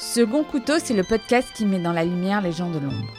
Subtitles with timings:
[0.00, 3.12] Second Couteau, c'est le podcast qui met dans la lumière les gens de l'ombre.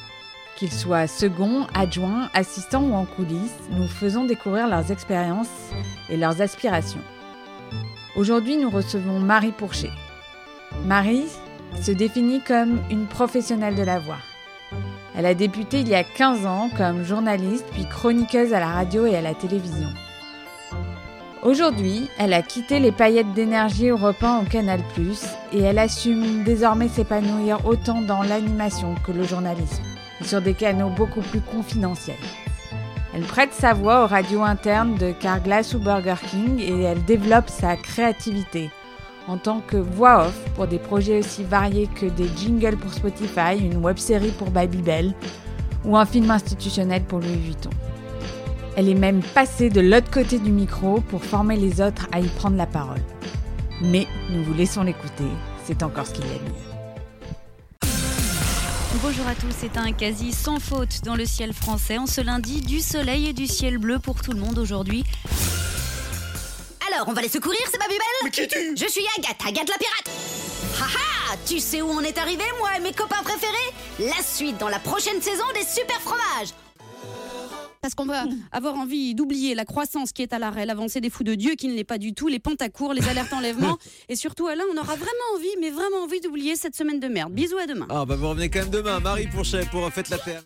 [0.55, 5.49] Qu'ils soient second, adjoints, assistants ou en coulisses, nous faisons découvrir leurs expériences
[6.09, 7.01] et leurs aspirations.
[8.15, 9.91] Aujourd'hui, nous recevons Marie Pourchet.
[10.85, 11.27] Marie
[11.81, 14.19] se définit comme une professionnelle de la voix.
[15.17, 19.05] Elle a débuté il y a 15 ans comme journaliste puis chroniqueuse à la radio
[19.05, 19.89] et à la télévision.
[21.41, 24.81] Aujourd'hui, elle a quitté les paillettes d'énergie européen au Canal+,
[25.53, 29.83] et elle assume désormais s'épanouir autant dans l'animation que le journalisme,
[30.21, 32.17] sur des canaux beaucoup plus confidentiels.
[33.13, 37.49] Elle prête sa voix aux radios internes de Carglass ou Burger King et elle développe
[37.49, 38.69] sa créativité
[39.29, 43.57] en tant que voix off pour des projets aussi variés que des jingles pour Spotify,
[43.59, 45.13] une web série pour Babybel
[45.85, 47.69] ou un film institutionnel pour Louis Vuitton.
[48.79, 52.27] Elle est même passée de l'autre côté du micro pour former les autres à y
[52.29, 53.01] prendre la parole.
[53.81, 55.27] Mais nous vous laissons l'écouter,
[55.65, 57.89] c'est encore ce qu'il y a de mieux.
[59.03, 62.61] Bonjour à tous, c'est un quasi sans faute dans le ciel français en ce lundi,
[62.61, 65.03] du soleil et du ciel bleu pour tout le monde aujourd'hui.
[66.89, 68.77] Alors, on va les secourir, c'est Babybel Mais qui es-tu?
[68.77, 70.09] Je suis Agathe, Agathe la pirate
[70.79, 73.73] Haha Tu sais où on est arrivé, moi et mes copains préférés?
[73.99, 76.53] La suite dans la prochaine saison des super fromages
[77.89, 81.23] Parce qu'on va avoir envie d'oublier la croissance qui est à l'arrêt, l'avancée des fous
[81.23, 83.79] de Dieu qui ne l'est pas du tout, les pantacours, les alertes enlèvement.
[84.09, 87.33] et surtout, Alain, on aura vraiment envie, mais vraiment envie d'oublier cette semaine de merde.
[87.33, 87.87] Bisous à demain.
[87.89, 90.43] Ah bah vous revenez quand même demain, Marie Pourchet pour Faites la Terre.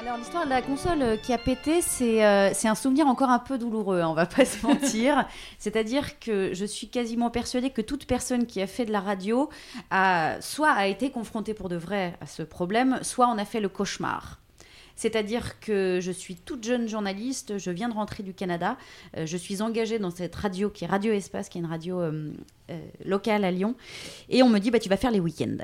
[0.00, 3.28] Alors l'histoire de la console euh, qui a pété, c'est euh, c'est un souvenir encore
[3.28, 5.28] un peu douloureux, hein, on va pas se mentir.
[5.58, 9.50] C'est-à-dire que je suis quasiment persuadée que toute personne qui a fait de la radio
[9.90, 13.60] a, soit a été confrontée pour de vrai à ce problème, soit en a fait
[13.60, 14.40] le cauchemar.
[14.96, 18.78] C'est-à-dire que je suis toute jeune journaliste, je viens de rentrer du Canada,
[19.18, 22.00] euh, je suis engagée dans cette radio qui est Radio Espace, qui est une radio
[22.00, 22.32] euh,
[23.04, 23.74] locale à Lyon,
[24.30, 25.58] et on me dit bah tu vas faire les week-ends.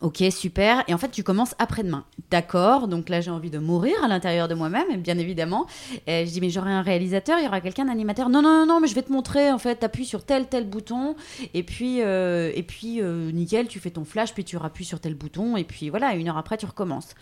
[0.00, 0.84] Ok, super.
[0.86, 2.04] Et en fait, tu commences après-demain.
[2.30, 2.88] D'accord.
[2.88, 5.66] Donc là, j'ai envie de mourir à l'intérieur de moi-même, bien évidemment.
[6.06, 8.28] Je dis, mais j'aurai un réalisateur, il y aura quelqu'un, un animateur.
[8.28, 9.50] Non, non, non, non, mais je vais te montrer.
[9.50, 11.16] En fait, t'appuies sur tel, tel bouton.
[11.54, 15.00] Et puis, euh, et puis euh, nickel, tu fais ton flash, puis tu rappuies sur
[15.00, 15.56] tel bouton.
[15.56, 17.14] Et puis voilà, une heure après, tu recommences.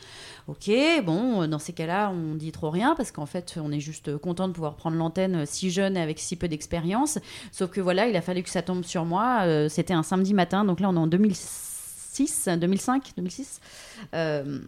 [0.49, 0.71] Ok,
[1.05, 4.47] bon, dans ces cas-là, on dit trop rien parce qu'en fait, on est juste content
[4.49, 7.19] de pouvoir prendre l'antenne si jeune et avec si peu d'expérience.
[7.50, 9.41] Sauf que voilà, il a fallu que ça tombe sur moi.
[9.43, 11.06] Euh, C'était un samedi matin, donc là, on est en
[12.16, 12.49] 2006.
[12.60, 13.60] 2005, 2006.
[14.15, 14.60] Euh,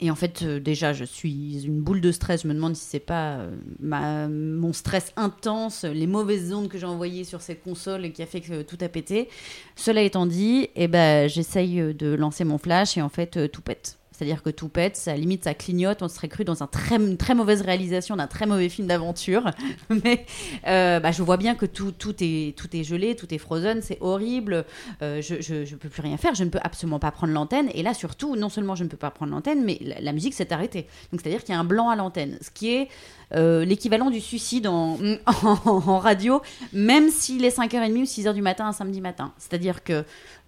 [0.00, 2.42] et en fait, euh, déjà, je suis une boule de stress.
[2.42, 6.78] Je me demande si c'est pas euh, ma, mon stress intense, les mauvaises ondes que
[6.78, 9.28] j'ai envoyées sur cette console et qui a fait que tout a pété.
[9.76, 13.98] Cela étant dit, eh ben, j'essaye de lancer mon flash et en fait, tout pète.
[14.22, 16.00] C'est-à-dire que tout pète, ça limite, ça clignote.
[16.00, 19.50] On serait cru dans un très, une très mauvaise réalisation d'un très mauvais film d'aventure.
[19.90, 20.26] Mais
[20.68, 23.98] euh, bah, je vois bien que tout, est, tout est gelé, tout est frozen, c'est
[24.00, 24.64] horrible.
[25.02, 26.36] Euh, je ne peux plus rien faire.
[26.36, 27.68] Je ne peux absolument pas prendre l'antenne.
[27.74, 30.34] Et là, surtout, non seulement je ne peux pas prendre l'antenne, mais la, la musique
[30.34, 30.86] s'est arrêtée.
[31.10, 32.38] Donc, c'est-à-dire qu'il y a un blanc à l'antenne.
[32.42, 32.88] Ce qui est
[33.34, 38.42] euh, l'équivalent du suicide en, en, en radio, même s'il est 5h30 ou 6h du
[38.42, 39.32] matin un samedi matin.
[39.36, 40.04] C'est-à-dire que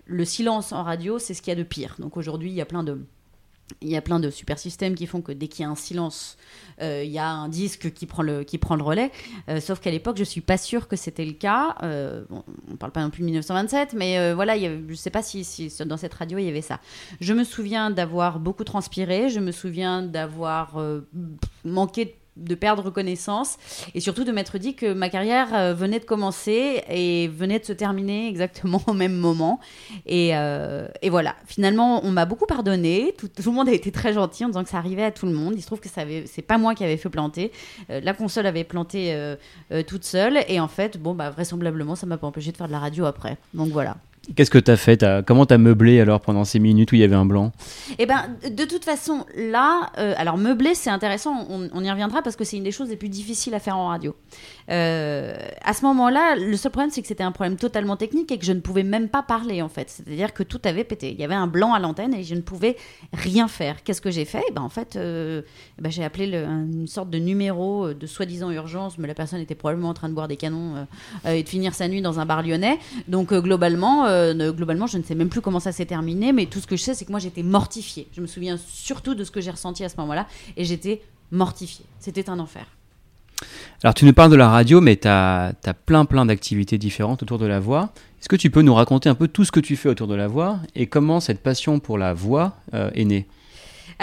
[0.07, 1.97] le silence en radio, c'est ce qu'il y a de pire.
[1.99, 3.01] Donc aujourd'hui, il y a plein de
[3.81, 5.75] il y a plein de super systèmes qui font que dès qu'il y a un
[5.75, 6.37] silence,
[6.81, 9.11] euh, il y a un disque qui prend le, qui prend le relais.
[9.49, 11.77] Euh, sauf qu'à l'époque, je suis pas sûre que c'était le cas.
[11.83, 12.25] Euh,
[12.71, 15.97] on parle pas non plus de 1927, mais voilà, je sais pas si, si dans
[15.97, 16.81] cette radio il y avait ça.
[17.21, 19.29] Je me souviens d'avoir beaucoup transpiré.
[19.29, 20.79] Je me souviens d'avoir
[21.65, 23.57] manqué de de perdre connaissance
[23.95, 27.65] et surtout de m'être dit que ma carrière euh, venait de commencer et venait de
[27.65, 29.61] se terminer exactement au même moment.
[30.07, 33.15] Et, euh, et voilà, finalement, on m'a beaucoup pardonné.
[33.19, 35.33] Tout, le monde a été très gentil en disant que ça arrivait à tout le
[35.33, 35.55] monde.
[35.57, 37.53] Il se trouve que c'est pas moi qui avais fait planter.
[37.91, 38.95] Euh, la console avait planté
[39.87, 40.39] toute seule.
[40.49, 43.05] Et en fait, bon, bah, vraisemblablement, ça m'a pas empêché de faire de la radio
[43.07, 43.37] après.
[43.53, 43.97] Donc voilà.
[44.35, 47.05] Qu'est-ce que t'as fait T'as- Comment t'as meublé alors pendant ces minutes où il y
[47.05, 47.53] avait un blanc?
[47.99, 52.37] Eh ben, de toute façon, là, euh, alors meubler, c'est intéressant, on, y reviendra parce
[52.37, 54.15] que c'est une des choses les plus difficiles à faire en radio.
[54.71, 58.39] Euh, à ce moment-là, le seul problème, c'est que c'était un problème totalement technique et
[58.39, 59.91] que je ne pouvais même pas parler, en fait.
[59.91, 61.11] C'est-à-dire que tout avait pété.
[61.13, 62.77] Il y avait un blanc à l'antenne et je ne pouvais
[63.13, 63.83] rien faire.
[63.85, 64.43] Qu'est-ce que j'ai fait?
[64.49, 65.43] Eh ben, En fait, euh,
[65.79, 69.91] ben, j'ai appelé une sorte de numéro de soi-disant urgence, mais la personne était probablement
[69.91, 70.87] en train de boire des canons
[71.29, 72.79] et de finir sa nuit dans un bar lyonnais.
[73.09, 76.61] Donc, globalement, euh, globalement, je ne sais même plus comment ça s'est terminé, mais tout
[76.61, 78.09] ce que je sais, c'est que moi, j'étais mortifiée.
[78.13, 80.27] Je me souviens surtout de ce que j'ai ressenti à ce moment-là
[80.57, 81.85] et j'étais mortifiée.
[82.01, 82.67] C'était un enfer.
[83.83, 87.39] Alors tu nous parles de la radio, mais t'as as plein plein d'activités différentes autour
[87.39, 87.91] de la voix.
[88.21, 90.15] Est-ce que tu peux nous raconter un peu tout ce que tu fais autour de
[90.15, 93.27] la voix et comment cette passion pour la voix euh, est née?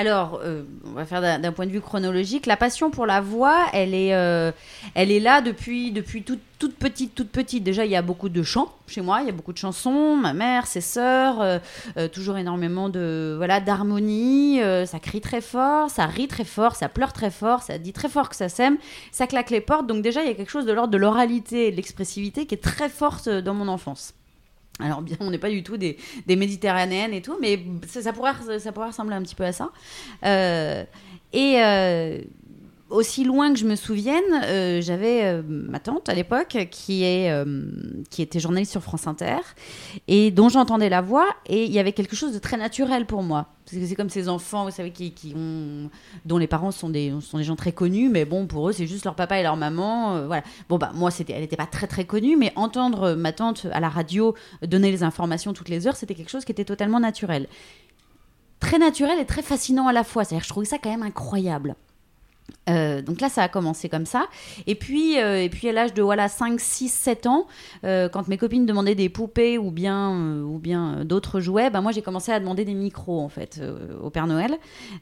[0.01, 2.47] Alors, euh, on va faire d'un point de vue chronologique.
[2.47, 4.51] La passion pour la voix, elle est, euh,
[4.95, 7.63] elle est là depuis, depuis toute, toute petite, toute petite.
[7.63, 10.15] Déjà, il y a beaucoup de chants chez moi, il y a beaucoup de chansons.
[10.15, 14.59] Ma mère, ses sœurs, euh, toujours énormément de, voilà, d'harmonie.
[14.87, 18.09] ça crie très fort, ça rit très fort, ça pleure très fort, ça dit très
[18.09, 18.77] fort que ça s'aime,
[19.11, 19.85] ça claque les portes.
[19.85, 22.63] Donc déjà, il y a quelque chose de l'ordre de l'oralité de l'expressivité qui est
[22.63, 24.15] très forte dans mon enfance.
[24.79, 25.97] Alors bien, on n'est pas du tout des,
[26.27, 29.71] méditerranéennes et tout, mais ça, ça pourrait, ça pourrait ressembler un petit peu à ça.
[30.25, 30.83] Euh,
[31.33, 32.19] et euh,
[32.91, 37.63] aussi loin que je me souvienne, euh, j'avais euh, ma tante à l'époque qui, euh,
[38.09, 39.37] qui était journaliste sur France Inter
[40.07, 43.23] et dont j'entendais la voix et il y avait quelque chose de très naturel pour
[43.23, 43.47] moi.
[43.65, 45.89] C'est comme ces enfants, vous savez, qui, qui ont,
[46.25, 48.87] dont les parents sont des, sont des gens très connus, mais bon, pour eux, c'est
[48.87, 50.25] juste leur papa et leur maman.
[50.27, 50.43] voilà.
[50.67, 53.79] Bon, bah, moi, c'était, elle n'était pas très très connue, mais entendre ma tante à
[53.79, 57.47] la radio donner les informations toutes les heures, c'était quelque chose qui était totalement naturel.
[58.59, 60.25] Très naturel et très fascinant à la fois.
[60.25, 61.75] C'est-à-dire, je trouvais ça quand même incroyable.
[62.69, 64.27] Euh, donc là, ça a commencé comme ça.
[64.67, 67.47] Et puis, euh, et puis à l'âge de voilà, 5, 6, 7 ans,
[67.83, 71.91] euh, quand mes copines demandaient des poupées ou bien, ou bien d'autres jouets, bah, moi
[71.91, 73.61] j'ai commencé à demander des micros en fait
[74.01, 74.57] au Père Noël.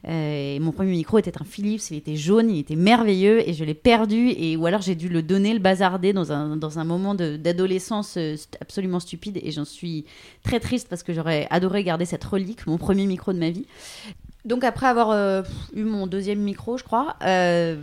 [0.08, 3.64] Et mon premier micro était un Philips, il était jaune, il était merveilleux et je
[3.64, 4.30] l'ai perdu.
[4.30, 8.18] Et, ou alors j'ai dû le donner, le bazarder dans un, dans un moment d'adolescence
[8.60, 9.38] absolument stupide.
[9.42, 10.06] Et j'en suis
[10.42, 13.66] très triste parce que j'aurais adoré garder cette relique, mon premier micro de ma vie.
[14.44, 15.42] Donc après avoir euh,
[15.74, 17.76] eu mon deuxième micro, je crois, euh,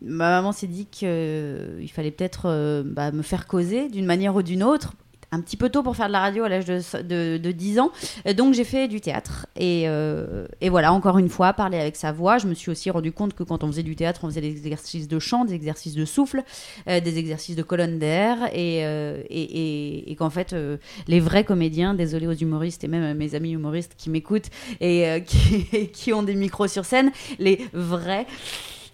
[0.00, 4.42] ma maman s'est dit qu'il fallait peut-être euh, bah, me faire causer d'une manière ou
[4.42, 4.94] d'une autre.
[5.32, 7.80] Un petit peu tôt pour faire de la radio à l'âge de, de, de 10
[7.80, 7.90] ans.
[8.36, 9.46] Donc j'ai fait du théâtre.
[9.56, 12.38] Et, euh, et voilà, encore une fois, parler avec sa voix.
[12.38, 14.50] Je me suis aussi rendu compte que quand on faisait du théâtre, on faisait des
[14.50, 16.42] exercices de chant, des exercices de souffle,
[16.88, 18.36] euh, des exercices de colonne d'air.
[18.52, 20.76] Et, euh, et qu'en fait, euh,
[21.08, 24.50] les vrais comédiens, désolé aux humoristes et même à mes amis humoristes qui m'écoutent
[24.80, 28.26] et euh, qui, qui ont des micros sur scène, les vrais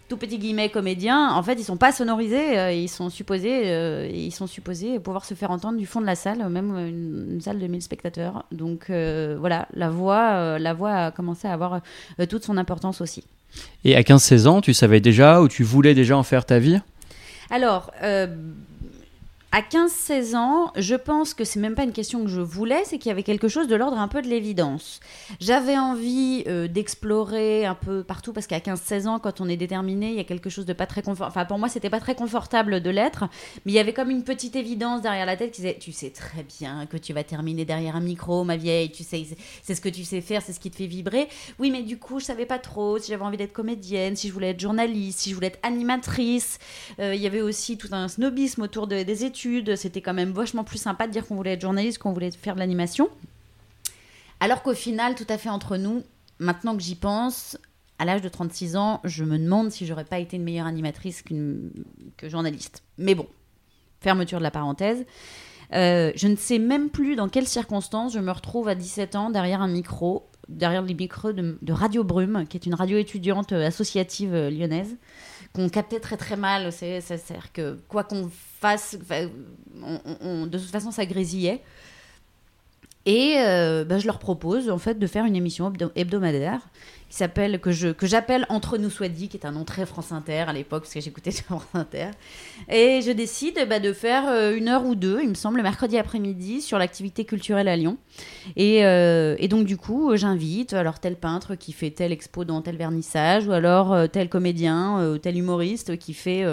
[0.09, 4.09] tout petits guillemets comédiens, en fait, ils sont pas sonorisés, euh, ils sont supposés, euh,
[4.11, 7.41] ils sont supposés pouvoir se faire entendre du fond de la salle, même une, une
[7.41, 8.45] salle de 1000 spectateurs.
[8.51, 11.81] Donc euh, voilà, la voix, la voix a commencé à avoir
[12.29, 13.25] toute son importance aussi.
[13.85, 16.81] Et à 15-16 ans, tu savais déjà ou tu voulais déjà en faire ta vie?
[17.51, 17.91] Alors,
[19.51, 22.99] à 15-16 ans, je pense que c'est même pas une question que je voulais, c'est
[22.99, 25.01] qu'il y avait quelque chose de l'ordre un peu de l'évidence.
[25.41, 30.11] J'avais envie euh, d'explorer un peu partout parce qu'à 15-16 ans, quand on est déterminé,
[30.11, 31.31] il y a quelque chose de pas très confortable.
[31.31, 33.25] Enfin, pour moi, c'était pas très confortable de l'être,
[33.65, 36.11] mais il y avait comme une petite évidence derrière la tête qui disait Tu sais
[36.11, 39.25] très bien que tu vas terminer derrière un micro, ma vieille, tu sais,
[39.63, 41.27] c'est- ce que tu sais faire, c'est ce qui te fait vibrer.
[41.59, 44.35] Oui, mais du coup, je savais pas trop si j'avais envie d'être comédienne, si je
[44.35, 46.59] voulais être journaliste, si je voulais être animatrice.
[47.01, 49.38] Euh, il y avait aussi tout un snobisme autour de- des études.
[49.77, 52.55] C'était quand même vachement plus sympa de dire qu'on voulait être journaliste qu'on voulait faire
[52.55, 53.09] de l'animation.
[54.41, 56.03] Alors qu'au final, tout à fait entre nous,
[56.39, 57.59] maintenant que j'y pense,
[57.99, 61.23] à l'âge de 36 ans, je me demande si j'aurais pas été une meilleure animatrice
[61.23, 61.71] qu'une
[62.17, 62.83] que journaliste.
[62.97, 63.27] Mais bon,
[64.01, 65.05] fermeture de la parenthèse.
[65.75, 69.31] Euh, je ne sais même plus dans quelles circonstances je me retrouve à 17 ans
[69.31, 73.53] derrière un micro, derrière les micros de, de Radio Brume, qui est une radio étudiante
[73.53, 74.97] euh, associative euh, lyonnaise,
[75.53, 76.73] qu'on captait très très mal.
[76.73, 78.31] C'est-à-dire que quoi qu'on
[80.47, 81.63] de toute façon, ça grésillait.
[83.07, 86.61] Et euh, bah, je leur propose en fait de faire une émission hebdo- hebdomadaire
[87.09, 89.87] qui s'appelle que je que j'appelle Entre nous soit dit, qui est un nom très
[89.87, 92.11] France Inter à l'époque parce que j'écoutais sur France Inter.
[92.69, 95.63] Et je décide bah, de faire euh, une heure ou deux, il me semble, le
[95.63, 97.99] mercredi après-midi sur l'activité culturelle à Lyon.
[98.57, 102.45] Et, euh, et donc du coup, euh, j'invite alors tel peintre qui fait telle expo
[102.45, 106.45] dans tel vernissage, ou alors tel comédien, euh, tel humoriste qui fait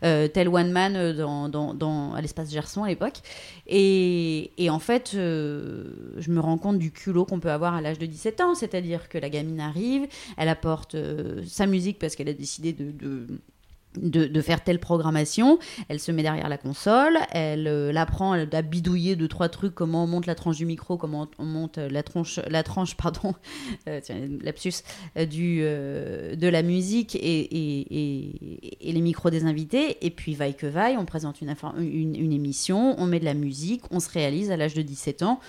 [0.00, 3.20] tel one man dans, dans, à l'espace Gerson à l'époque.
[3.66, 7.98] Et, et en fait, je me rends compte du culot qu'on peut avoir à l'âge
[7.98, 10.01] de 17 ans, c'est-à-dire que la gamine arrive,
[10.36, 13.26] elle apporte euh, sa musique parce qu'elle a décidé de, de
[13.96, 18.62] de, faire telle programmation, elle se met derrière la console, elle euh, l'apprend, elle doit
[18.62, 21.88] bidouiller deux trois trucs, comment on monte la tranche du micro, comment on monte euh,
[21.88, 23.34] la tranche, la tranche pardon,
[24.02, 24.82] tiens, lapsus
[25.28, 30.66] du de la musique et, et, et, les micros des invités, et puis vaille que
[30.66, 34.74] vaille, on présente une, émission, on met de la musique, on se réalise à l'âge
[34.74, 35.40] de 17 ans,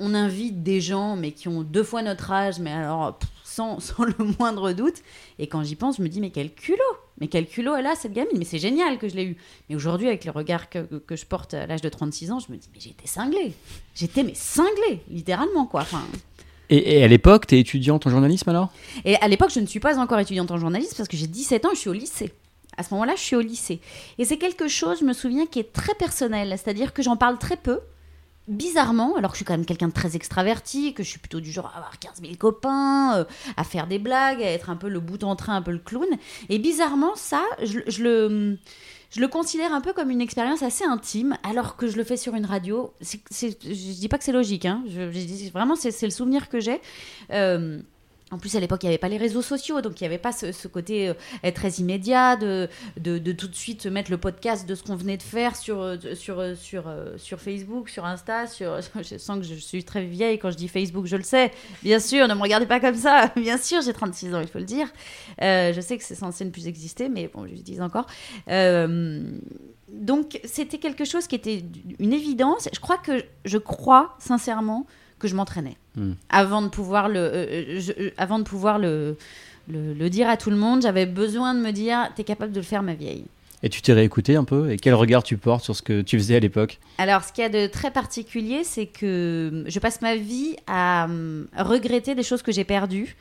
[0.00, 3.18] on invite des gens mais qui ont deux fois notre âge, mais alors
[3.54, 4.96] sans, sans le moindre doute.
[5.38, 6.78] Et quand j'y pense, je me dis mais quel culot
[7.20, 9.36] Mais quel culot elle a cette gamine Mais c'est génial que je l'ai eu.
[9.68, 12.38] Mais aujourd'hui, avec le regard que, que- que je porte à l'âge de 36 ans,
[12.40, 13.52] je me dis mais j'étais cinglée.
[13.94, 15.82] J'étais mais cinglée, littéralement quoi.
[15.82, 16.02] Enfin,
[16.70, 18.70] Et, et à l'époque, tu es étudiante en journalisme alors?
[19.04, 21.64] Et à l'époque, je ne suis pas encore étudiante en journalisme parce que j'ai 17
[21.66, 22.32] ans et je suis au lycée.
[22.76, 23.80] À ce moment-là, je suis au lycée.
[24.18, 26.48] Et c'est quelque chose, je me souviens, qui est très personnel.
[26.60, 27.78] C'est-à-dire que j'en parle très peu.
[28.48, 31.40] Bizarrement, alors que je suis quand même quelqu'un de très extraverti, que je suis plutôt
[31.40, 33.24] du genre à avoir 15 000 copains, euh,
[33.56, 35.78] à faire des blagues, à être un peu le bout en train, un peu le
[35.78, 36.06] clown.
[36.48, 38.58] Et bizarrement, ça, je, le,
[39.10, 42.16] je le considère un peu comme une expérience assez intime, alors que je le fais
[42.16, 42.92] sur une radio.
[43.00, 44.82] C'est, c'est- je dis pas que c'est logique, hein.
[44.88, 46.80] je, dis vraiment c'est, c'est le souvenir que j'ai.
[47.30, 47.80] Euh,
[48.34, 50.18] en plus, à l'époque, il n'y avait pas les réseaux sociaux, donc il n'y avait
[50.18, 54.74] pas ce, côté euh, très immédiat, de, de, tout de suite mettre le podcast de
[54.74, 58.48] ce qu'on venait de faire sur, euh, sur, euh, sur, sur Facebook, sur Insta.
[58.48, 58.80] Sur...
[59.02, 61.52] Je sens que je suis très vieille quand je dis Facebook, je le sais.
[61.84, 63.32] Bien sûr, ne me regardez pas comme ça.
[63.36, 64.88] Bien sûr, j'ai 36 ans, il faut le dire.
[65.40, 68.06] Je sais que c'est censé ne plus exister, mais bon, je le dis encore.
[69.88, 71.62] Donc, c'était quelque chose qui était
[72.00, 72.68] une évidence.
[72.72, 74.86] Je crois que, je crois sincèrement
[75.18, 76.14] que je m'entraînais Hmm.
[76.28, 79.16] avant de pouvoir le, euh, je- euh, avant de pouvoir le,
[79.68, 80.82] le, le dire à tout le monde.
[80.82, 83.24] J'avais besoin de me dire, t'es capable de le faire, ma vieille.
[83.62, 84.70] Et tu t'es réécouté un peu?
[84.72, 86.80] Et quel regard tu portes sur ce que tu faisais à l'époque?
[86.98, 91.06] Alors, ce qu'il y a de très particulier, c'est que je passe ma vie à
[91.56, 93.16] regretter des choses que j'ai perdues.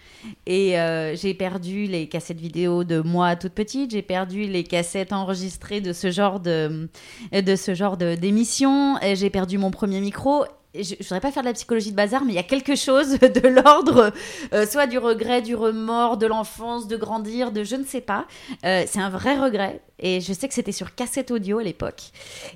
[0.45, 5.13] Et euh, j'ai perdu les cassettes vidéo de moi toute petite, j'ai perdu les cassettes
[5.13, 6.89] enregistrées de ce genre de,
[7.31, 10.43] de ce genre d'émission, j'ai perdu mon premier micro.
[10.73, 12.75] Je ne voudrais pas faire de la psychologie de bazar, mais il y a quelque
[12.75, 14.11] chose de l'ordre,
[14.53, 18.25] euh, soit du regret, du remords, de l'enfance, de grandir, de je ne sais pas.
[18.65, 19.81] Euh, c'est un vrai regret.
[19.99, 22.01] Et je sais que c'était sur cassette audio à l'époque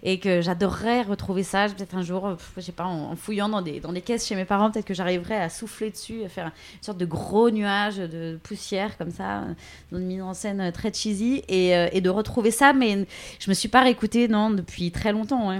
[0.01, 3.79] et que j'adorerais retrouver ça peut-être un jour, je sais pas, en, fouillant dans des,
[3.79, 6.83] dans des caisses chez mes parents, peut-être que j'arriverais à souffler dessus, à faire une
[6.83, 9.53] sorte de gros nuage de poussière comme ça, euh,
[9.91, 13.05] dans une mise en scène très cheesy, et, de retrouver ça, mais
[13.39, 15.51] je me suis pas réécoutée, non, depuis très longtemps.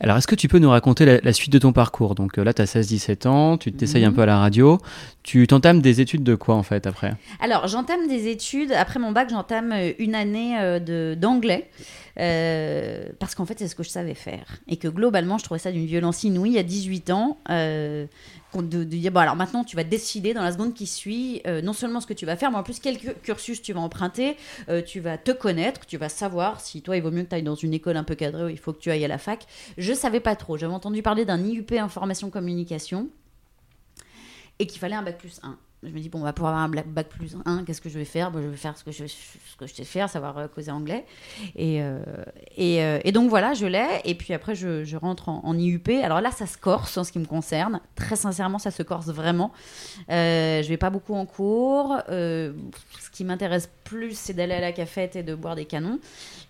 [0.00, 2.14] Alors, est-ce que tu peux nous raconter la, la suite de ton parcours?
[2.14, 4.14] Donc euh, là, tu as 16-17 ans, tu t'essayes un Mhm.
[4.16, 4.78] peu à la radio.
[5.22, 7.14] Tu t'entames des études de quoi en fait après?
[7.40, 8.72] Alors, j'entame des études.
[8.72, 11.70] Après mon bac, j'entame euh, une année euh, d'anglais.
[12.20, 14.44] euh, parce qu'en fait, c'est ce que je savais faire.
[14.68, 17.38] Et que globalement, je trouvais ça d'une violence inouïe à 18 ans.
[17.50, 18.06] euh,
[18.62, 21.72] de, dire, bon, alors maintenant, tu vas décider dans la seconde qui suit, euh, non
[21.72, 24.36] seulement ce que tu vas faire, mais en plus, quel cu- cursus tu vas emprunter.
[24.68, 27.34] Euh, tu vas te connaître, tu vas savoir si toi, il vaut mieux que tu
[27.34, 29.18] ailles dans une école un peu cadrée ou il faut que tu ailles à la
[29.18, 29.46] fac.
[29.78, 30.56] Je savais pas trop.
[30.56, 33.08] J'avais entendu parler d'un IUP information communication
[34.58, 35.58] et qu'il fallait un bac plus 1.
[35.84, 37.98] Je me dis, bon, on va pouvoir avoir un bac plus 1, qu'est-ce que je
[37.98, 38.30] vais faire?
[38.30, 40.70] Bon, Je vais faire ce que je, ce que je sais faire, savoir euh, causer
[40.70, 41.04] anglais.
[41.56, 41.98] Et, euh,
[42.58, 44.00] euh, et donc voilà, je l'ai.
[44.04, 45.88] Et puis après, je, rentre en, IUP.
[46.02, 47.80] Alors là, ça se corse en ce qui me concerne.
[47.94, 49.52] Très sincèrement, ça se corse vraiment.
[50.10, 51.96] Euh, je vais pas beaucoup en cours.
[52.08, 56.00] Ce qui m'intéresse plus, c'est d'aller à la cafette et de boire des canons.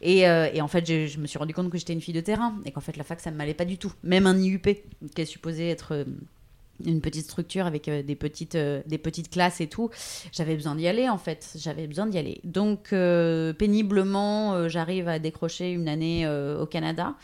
[0.01, 2.21] Et, et en fait, je, je me suis rendu compte que j'étais une fille de
[2.21, 3.93] terrain et qu'en fait, la fac, ça ne m'allait pas du tout.
[4.03, 4.69] Même un IUP,
[5.15, 6.05] qui est supposé être
[6.85, 9.91] une petite structure avec euh, des, petites, euh, des petites classes et tout,
[10.33, 11.51] j'avais besoin d'y aller en fait.
[11.57, 12.41] J'avais besoin d'y aller.
[12.45, 17.15] Donc, euh, péniblement, j'arrive à décrocher une année au Canada.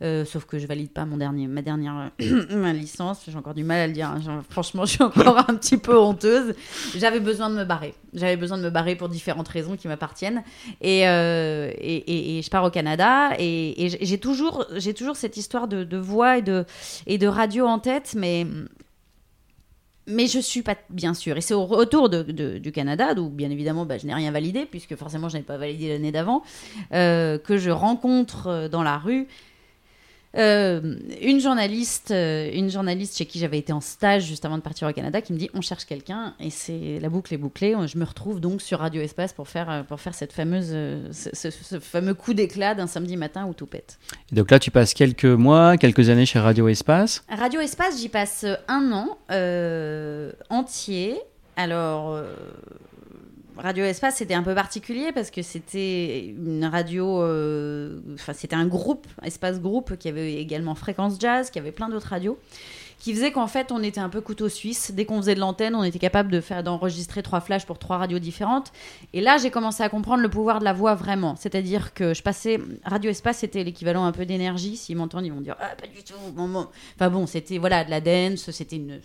[0.00, 2.10] Sauf que je valide pas mon dernier, ma dernière
[2.50, 3.22] ma licence.
[3.28, 4.08] J'ai encore du mal à le dire.
[4.08, 4.42] hein.
[4.48, 6.54] Franchement, je suis encore un petit peu honteuse.
[6.96, 7.94] J'avais besoin de me barrer.
[8.14, 10.42] J'avais besoin de me barrer pour différentes raisons qui m'appartiennent.
[10.80, 13.30] Et, et, et- je pars au Canada.
[13.38, 16.64] Et, j'ai- toujours, toujours cette histoire de, de voix et de,
[17.06, 18.46] et de radio en tête, mais.
[20.06, 21.36] Mais je suis pas bien sûre.
[21.36, 22.22] Et c'est au retour de,
[22.58, 25.58] du Canada, où bien évidemment bah, je n'ai rien validé, puisque forcément je n'avais pas
[25.58, 26.42] validé l'année d'avant,
[26.92, 29.28] euh, que je rencontre euh, dans la rue
[30.36, 34.62] euh, une journaliste, euh, une journaliste chez qui j'avais été en stage juste avant de
[34.62, 37.74] partir au Canada, qui me dit on cherche quelqu'un et c'est la boucle est bouclée.
[37.86, 40.68] Je me retrouve donc sur Radio Espace pour faire euh, pour faire cette fameuse
[41.12, 43.98] ce, ce- ce fameux coup d'éclat d'un samedi matin où tout pète.
[44.30, 47.24] Et donc là, tu passes quelques mois, quelques années chez Radio Espace.
[47.28, 51.16] Radio Espace, j'y passe un an euh, entier.
[51.56, 52.14] Alors,
[53.56, 58.66] Radio Espace, c'était un peu particulier parce que c'était une radio, euh, enfin, c'était un
[58.66, 62.38] groupe, Espace Groupe, qui avait également Fréquence Jazz, qui avait plein d'autres radios,
[62.98, 64.92] qui faisait qu'en fait, on était un peu couteau suisse.
[64.94, 67.96] Dès qu'on faisait de l'antenne, on était capable de faire d'enregistrer trois flashs pour trois
[67.96, 68.72] radios différentes.
[69.14, 71.34] Et là, j'ai commencé à comprendre le pouvoir de la voix vraiment.
[71.36, 72.58] C'est-à-dire que je passais.
[72.84, 74.76] Radio Espace, c'était l'équivalent un peu d'énergie.
[74.76, 76.12] S'ils m'entendent, ils vont dire Ah, pas du tout.
[76.34, 76.68] Bon.
[76.96, 78.50] Enfin bon, c'était voilà, de la dance.
[78.50, 79.00] C'était une,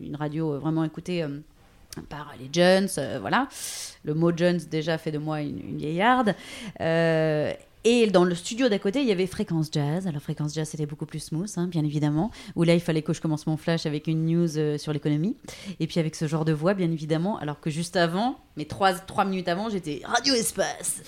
[0.00, 1.22] une radio vraiment écoutée.
[1.24, 1.40] euh,
[2.02, 3.48] par les Jones, euh, voilà.
[4.04, 6.34] Le mot Jones déjà fait de moi une, une vieillarde.
[6.80, 7.52] Euh,
[7.86, 10.06] et dans le studio d'à côté, il y avait Fréquence Jazz.
[10.06, 12.30] Alors Fréquence Jazz, c'était beaucoup plus smooth, hein, bien évidemment.
[12.56, 15.36] Où là, il fallait que je commence mon flash avec une news euh, sur l'économie.
[15.80, 17.38] Et puis avec ce genre de voix, bien évidemment.
[17.38, 21.02] Alors que juste avant, mais trois, trois minutes avant, j'étais Radio Espace.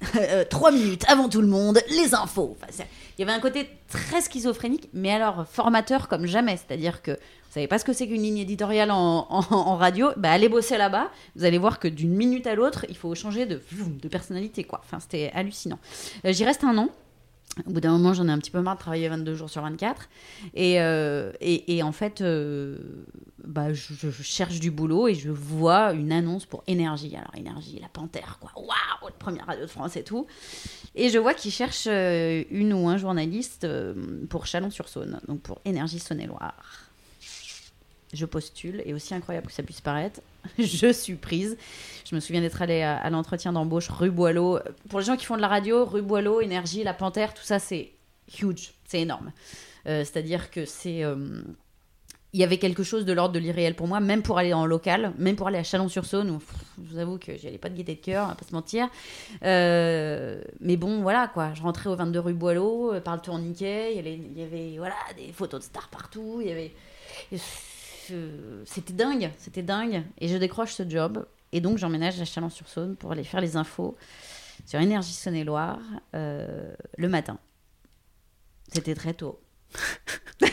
[0.50, 2.56] Trois minutes avant tout le monde, les infos.
[2.56, 2.84] Enfin,
[3.18, 6.56] il y avait un côté très schizophrénique, mais alors formateur comme jamais.
[6.56, 7.18] C'est-à-dire que
[7.48, 11.10] vous savez pas ce que c'est qu'une ligne éditoriale en, radio, bah, allez bosser là-bas.
[11.34, 13.56] Vous allez voir que d'une minute à l'autre, il faut changer de,
[14.08, 14.64] personnalité.
[14.64, 14.82] quoi.
[14.84, 15.78] Enfin, c'était hallucinant.
[16.26, 16.90] Euh, J'y reste un an.
[17.66, 19.62] Au bout d'un moment, j'en ai un petit peu marre de travailler 22 jours sur
[19.62, 20.10] 24.
[20.52, 22.76] Et, euh, et, et en fait, euh,
[23.42, 27.16] bah, je, je cherche du boulot et je vois une annonce pour Énergie.
[27.16, 28.52] Alors, Énergie, la panthère, quoi.
[28.56, 30.26] Waouh, première radio de France et tout.
[30.94, 33.66] Et je vois qu'ils cherchent une ou un journaliste
[34.28, 36.87] pour Chalon-sur-Saône, donc pour Énergie Saône-et-Loire.
[38.14, 40.20] Je postule, et aussi incroyable que ça puisse paraître,
[40.58, 41.56] je suis prise.
[42.08, 44.58] Je me souviens d'être allée à, à l'entretien d'embauche rue Boileau.
[44.88, 47.58] Pour les gens qui font de la radio, rue Boileau, Énergie, La Panthère, tout ça,
[47.58, 47.90] c'est
[48.40, 49.32] huge, c'est énorme.
[49.86, 51.04] Euh, C'est-à-dire que c'est.
[51.04, 51.42] euh,
[52.34, 54.66] il y avait quelque chose de l'ordre de l'irréel pour moi, même pour aller en
[54.66, 56.42] local, même pour aller à Chalon-sur-Saône, où
[56.84, 58.86] je vous avoue que j'y allais pas de gaieté de cœur, va pas se mentir.
[59.44, 63.96] Euh, mais bon, voilà quoi, je rentrais au 22 rue Boileau, par le tourniquet, il
[63.96, 66.74] y avait, il y avait voilà, des photos de stars partout, il y avait.
[68.10, 70.02] Euh, C'était dingue, c'était dingue.
[70.18, 73.96] Et je décroche ce job, et donc j'emménage à Chalon-sur-Saône pour aller faire les infos
[74.66, 75.80] sur Énergie Saône-et-Loire
[76.14, 77.38] euh, le matin.
[78.72, 79.40] C'était très tôt.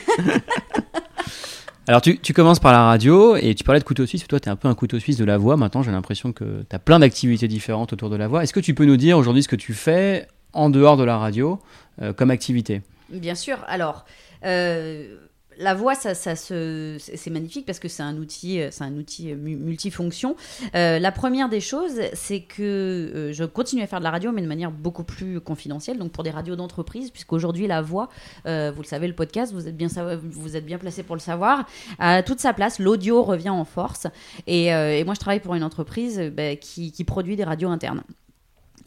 [1.88, 4.26] Alors, tu, tu commences par la radio et tu parlais de couteau suisse.
[4.28, 5.56] Toi, tu es un peu un couteau suisse de la voix.
[5.56, 8.42] Maintenant, j'ai l'impression que tu as plein d'activités différentes autour de la voix.
[8.44, 11.20] Est-ce que tu peux nous dire aujourd'hui ce que tu fais en dehors de la
[11.20, 11.60] radio
[12.02, 12.82] euh, comme activité?
[13.10, 13.64] Bien sûr.
[13.68, 14.06] Alors,
[14.46, 15.16] euh,
[15.58, 19.32] la voix, ça, se, c'est magnifique parce que c'est un outil, euh, c'est un outil
[19.32, 20.36] euh, mu- multifonction.
[20.76, 24.42] Euh, la première des choses, c'est que je continue à faire de la radio, mais
[24.42, 25.98] de manière beaucoup plus confidentielle.
[25.98, 28.10] Donc pour des radios d'entreprise, puisqu'aujourd'hui la voix,
[28.46, 31.66] vous le savez, le podcast, vous êtes bien, placé pour le savoir,
[32.00, 32.80] a toute sa place.
[32.80, 34.08] L'audio revient en force.
[34.48, 34.70] Et,
[35.04, 38.04] moi, je travaille pour une entreprise bah, qui produit des radios internes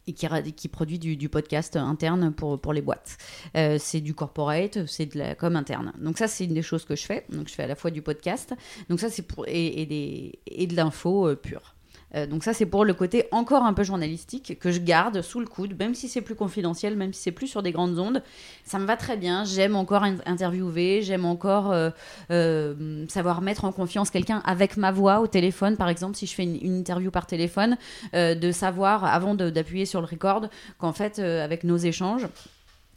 [0.08, 3.18] et qui, produit du, podcast interne pour, pour les boîtes.
[3.56, 5.92] Euh, c'est du corporate, c'est de la com interne.
[5.98, 7.26] Donc ça, c'est une des choses que je fais.
[7.30, 8.54] Donc je fais à la fois du podcast,
[8.88, 11.74] donc ça c'est pour et, et des et de l'info euh, pure.
[12.14, 15.40] Euh, donc ça c'est pour le côté encore un peu journalistique que je garde sous
[15.40, 18.22] le coude, même si c'est plus confidentiel, même si c'est plus sur des grandes ondes,
[18.64, 19.44] ça me va très bien.
[19.44, 21.90] J'aime encore in- interviewer, j'aime encore euh,
[22.30, 26.34] euh, savoir mettre en confiance quelqu'un avec ma voix au téléphone, par exemple, si je
[26.34, 27.76] fais une, interview par téléphone,
[28.12, 32.26] de savoir avant d'appuyer sur le record qu'en fait avec nos échanges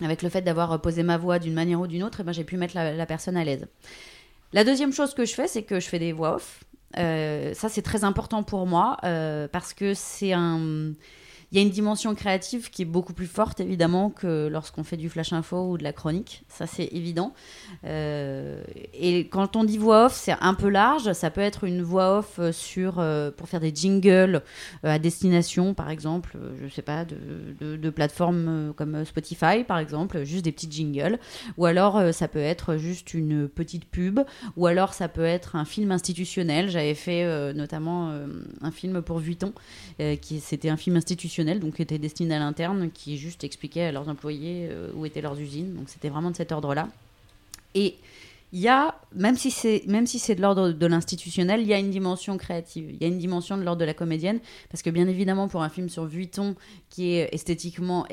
[0.02, 2.44] avec le fait d'avoir posé ma voix d'une manière ou d'une autre, eh ben, j'ai
[2.44, 3.68] pu mettre la personne à l'aise.
[4.54, 6.64] La deuxième chose que je fais, c'est que je fais des voix off.
[6.98, 10.94] Euh, ça, c'est très important pour moi euh, parce que c'est un.
[11.52, 14.96] Il y a une dimension créative qui est beaucoup plus forte, évidemment, que lorsqu'on fait
[14.96, 16.44] du flash info ou de la chronique.
[16.48, 17.34] Ça, c'est évident.
[17.84, 21.12] Euh, et quand on dit voix off, c'est un peu large.
[21.12, 24.44] Ça peut être une voix off euh, sur, euh, pour faire des jingles
[24.84, 30.54] à destination, par exemple, je sais pas, de, plateformes comme Spotify, par exemple, juste des
[30.54, 31.20] petits jingles.
[31.58, 34.22] Ou alors, ça peut être juste une petite pub.
[34.56, 36.70] Ou alors, ça peut être un film institutionnel.
[36.70, 38.14] J'avais fait notamment
[38.62, 39.54] un film pour Vuitton,
[40.22, 43.92] qui c'était un film institutionnel, donc qui était destiné à l'interne, qui juste expliquait à
[43.92, 45.74] leurs employés euh, où étaient leurs usines.
[45.76, 46.88] Donc, c'était vraiment de cet ordre-là.
[47.76, 47.96] Et
[48.54, 51.90] il y a, même si c'est si de l'ordre de l'institutionnel, il y a une
[51.90, 55.08] dimension créative, il y a une dimension de l'ordre de la comédienne, parce que bien
[55.08, 56.56] évidemment pour un film sur Vuitton
[56.90, 58.06] qui est esthétiquement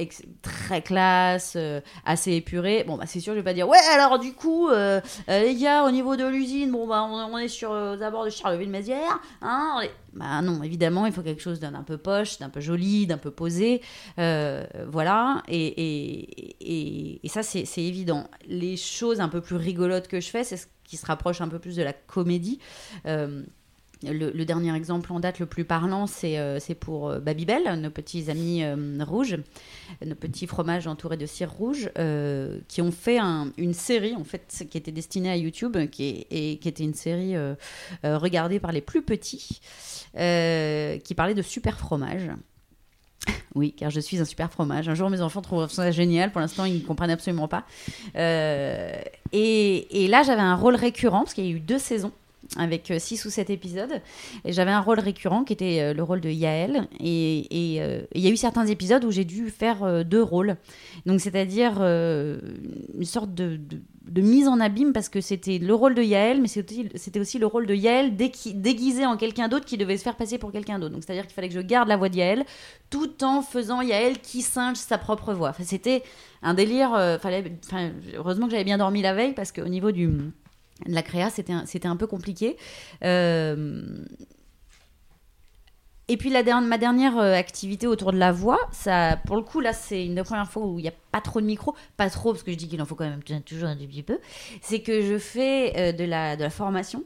[0.43, 4.21] très classe, euh, assez épuré, bon bah c'est sûr je vais pas dire ouais alors
[4.21, 8.01] du coup euh, les gars au niveau de l'usine bon bah on, est sur aux
[8.01, 11.83] abords de Charleville-Mézières, hein, on est- bah non évidemment il faut quelque chose d'un un
[11.83, 13.83] peu poche, d'un peu joli, d'un peu posé,
[14.19, 18.29] euh, voilà et, et, et, ça c'est c'est évident.
[18.47, 21.49] Les choses un peu plus rigolotes que je fais, c'est ce qui se rapproche un
[21.49, 22.59] peu plus de la comédie.
[23.07, 23.45] Euh,
[24.03, 28.31] le, dernier exemple en date le plus parlant, c'est euh, pour euh, Babybel, nos petits
[28.31, 29.37] amis euh, rouges,
[30.05, 34.25] nos petits fromages entourés de cire rouge, euh, qui ont fait un- une série en
[34.25, 37.35] fait qui était destinée à YouTube, qui, était une série
[38.05, 39.61] regardée par les plus petits,
[40.13, 42.31] qui parlait de super fromage.
[43.55, 44.89] Oui, car je suis un super fromage.
[44.89, 46.31] Un jour, mes enfants trouveront ça génial.
[46.31, 47.65] Pour l'instant, ils ne comprennent absolument pas.
[48.15, 52.13] Et là, j'avais un rôle récurrent, parce qu'il y a eu deux saisons
[52.57, 54.01] avec 6 ou 7 épisodes.
[54.45, 56.89] Et j'avais un rôle récurrent qui était euh, le rôle de Yael.
[57.01, 57.47] Et
[57.81, 60.57] euh, il y a eu certains épisodes où j'ai dû faire euh, deux rôles.
[61.07, 62.39] Donc, c'est-à-dire euh,
[62.97, 63.61] une sorte de,
[64.17, 67.67] mise en abîme parce que c'était le rôle de Yael, mais c'était aussi, le rôle
[67.67, 70.95] de Yael déguisé en quelqu'un d'autre qui devait se faire passer pour quelqu'un d'autre.
[70.95, 72.45] Donc, c'est-à-dire qu'il fallait que je garde la voix de Yael
[72.91, 75.51] tout en faisant Yael qui singe sa propre voix.
[75.51, 76.03] Enfin, c'était
[76.43, 76.95] un délire.
[76.95, 77.45] euh, fallait,
[78.15, 80.11] heureusement que j'avais bien dormi la veille parce qu'au niveau du,
[80.87, 82.57] la créa, c'était un, peu compliqué.
[83.05, 84.05] Euh,
[86.09, 89.61] Et puis la ma dernière euh, activité autour de la voix, ça, pour le coup,
[89.61, 92.11] là, c'est une des premières fois où il n'y a pas trop de micro, pas
[92.11, 94.19] trop parce que je dis qu'il en faut quand même toujours un petit peu,
[94.63, 97.03] c'est que je fais euh, de, la, formation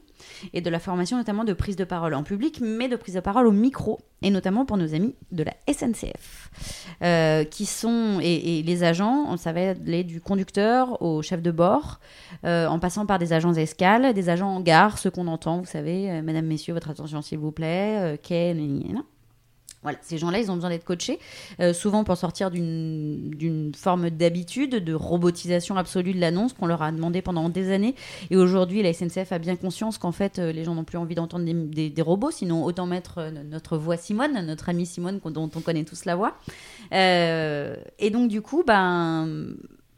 [0.53, 3.21] et de la formation notamment de prise de parole en public, mais de prise de
[3.21, 6.51] parole au micro, et notamment pour nos amis de la SNCF,
[7.01, 11.99] euh, qui sont, et, les agents, ça va aller du conducteur au chef de bord,
[12.45, 15.65] euh, en passant par des agents escales, des agents en gare, ceux qu'on entend, vous
[15.65, 19.03] savez, Madame, Messieurs, votre attention s'il vous plaît, Ken,
[19.83, 21.19] voilà, ces gens-là, ils ont besoin d'être coachés,
[21.59, 26.91] euh, souvent pour sortir d'une forme d'habitude, de robotisation absolue de l'annonce qu'on leur a
[26.91, 27.95] demandé pendant des années.
[28.31, 31.15] Et aujourd'hui, la SNCF a bien conscience qu'en fait, euh, les gens n'ont plus envie
[31.15, 35.59] d'entendre des, robots, sinon autant mettre euh, notre voix Simone, notre amie Simone, dont on
[35.59, 36.37] connaît tous la voix.
[36.91, 39.27] et donc, du coup, ben,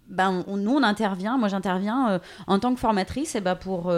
[0.10, 3.92] ben nous, on intervient, moi j'interviens en tant que formatrice et ben, pour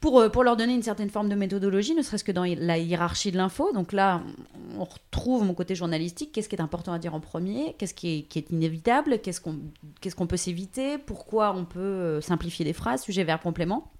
[0.00, 2.78] pour, euh, pour leur donner une certaine forme de méthodologie, ne serait-ce que dans la
[2.78, 3.70] hiérarchie de l'info.
[3.72, 4.22] Donc là,
[4.78, 6.32] on retrouve mon côté journalistique.
[6.32, 7.74] Qu'est-ce qui est important à dire en premier?
[7.78, 9.18] Qu'est-ce qui est, inévitable?
[9.20, 10.98] Qu'est-ce qu'on peut s'éviter?
[10.98, 13.90] Pourquoi on peut euh, simplifier des phrases Sujet, verbe, complément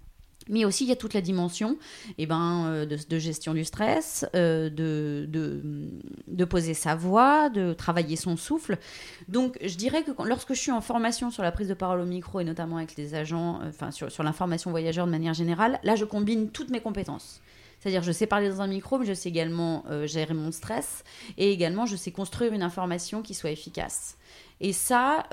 [0.51, 1.77] mais aussi, il y a toute la dimension
[2.17, 5.27] eh ben, euh, de, gestion du stress, euh, de,
[6.27, 8.77] de, poser sa voix, de travailler son souffle.
[9.29, 12.05] Donc, je dirais que lorsque je suis en formation sur la prise de parole au
[12.05, 15.79] micro, et notamment avec les agents, euh, enfin, sur, sur l'information voyageur de manière générale,
[15.83, 17.41] là, je combine toutes mes compétences.
[17.79, 21.03] C'est-à-dire, je sais parler dans un micro, mais je sais également gérer mon stress,
[21.39, 24.17] et également, je sais construire une information qui soit efficace.
[24.59, 25.23] Et ça,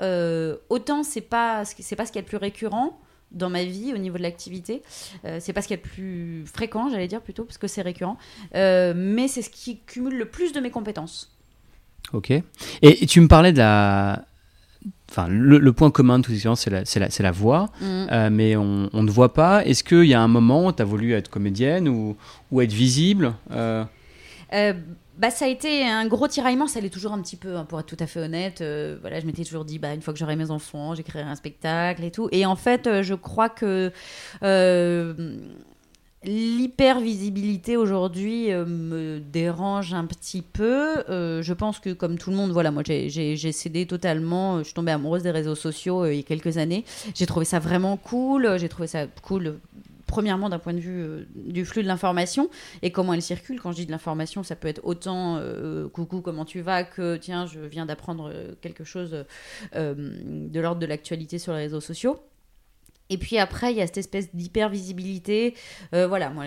[0.69, 2.99] autant c'est pas, pas ce qui est le plus récurrent,
[3.31, 4.81] dans ma vie au niveau de l'activité.
[5.25, 7.81] Euh, c'est pas ce qui est le plus fréquent, j'allais dire plutôt, parce que c'est
[7.81, 8.17] récurrent.
[8.55, 11.35] Euh, mais c'est ce qui cumule le plus de mes compétences.
[12.13, 12.31] Ok.
[12.81, 14.25] Et, tu me parlais de la.
[15.09, 17.85] Enfin, le, point commun de toutes ces séances, c'est la, la, la, voix, mm.
[18.11, 19.65] euh, mais on, on, ne voit pas.
[19.65, 22.15] Est-ce qu'il y a un moment où tu as voulu être comédienne ou,
[22.51, 23.33] ou être visible
[25.19, 27.77] bah, ça a été un gros tiraillement, ça l'est toujours un petit peu, hein, pour
[27.77, 28.61] être tout à fait honnête.
[28.61, 31.35] Euh, voilà, je m'étais toujours dit, bah, une fois que j'aurai mes enfants, j'écrirai un
[31.35, 32.29] spectacle et tout.
[32.31, 33.91] Et en fait, euh, je crois que
[34.43, 35.35] euh,
[36.23, 41.03] l'hypervisibilité aujourd'hui me dérange un petit peu.
[41.09, 44.59] je pense que, comme tout le monde, voilà, moi, j'ai cédé totalement.
[44.59, 46.85] Je suis tombée amoureuse des réseaux sociaux il y a quelques années.
[47.13, 48.57] J'ai trouvé ça vraiment cool.
[48.57, 49.59] J'ai trouvé ça cool
[50.09, 52.49] premièrement d'un point de vue euh, du flux de l'information
[52.81, 53.61] et comment elle circule.
[53.61, 57.15] Quand je dis de l'information, ça peut être autant euh, coucou, comment tu vas que
[57.15, 59.25] tiens, je viens d'apprendre euh, quelque chose
[59.73, 62.19] de l'ordre de l'actualité sur les réseaux sociaux.
[63.11, 65.55] Et puis après, il y a cette espèce d'hyper-visibilité.
[65.91, 66.45] voilà, moi,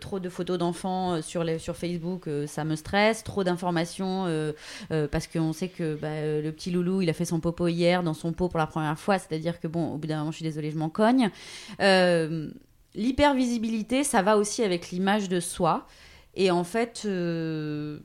[0.00, 3.22] trop de photos d'enfants sur, sur Facebook, ça me stresse.
[3.22, 4.52] Trop d'informations
[4.88, 8.14] parce qu'on sait que bah, le petit loulou, il a fait son popo hier dans
[8.14, 9.18] son pot pour la première fois.
[9.20, 11.30] C'est-à-dire que, bon, au bout d'un moment, je suis désolée, je m'en cogne.
[12.96, 15.86] L'hypervisibilité, ça va aussi avec l'image de soi.
[16.34, 18.00] Et en fait, euh,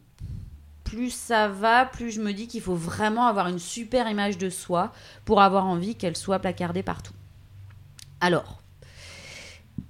[0.83, 4.49] plus ça va, plus je me dis qu'il faut vraiment avoir une super image de
[4.49, 4.91] soi
[5.23, 7.13] pour avoir envie qu'elle soit placardée partout.
[8.19, 8.61] Alors,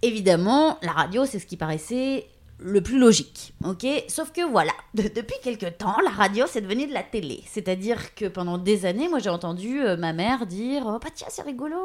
[0.03, 2.27] évidemment, la radio, c'est ce qui paraissait
[2.63, 3.85] le plus logique, ok?
[4.07, 7.43] Sauf que voilà, depuis quelques temps, la radio c'est devenu de la télé.
[7.47, 11.27] C'est-à-dire que pendant des années, moi j'ai entendu euh, ma mère dire Oh bah tiens,
[11.29, 11.77] c'est rigolo,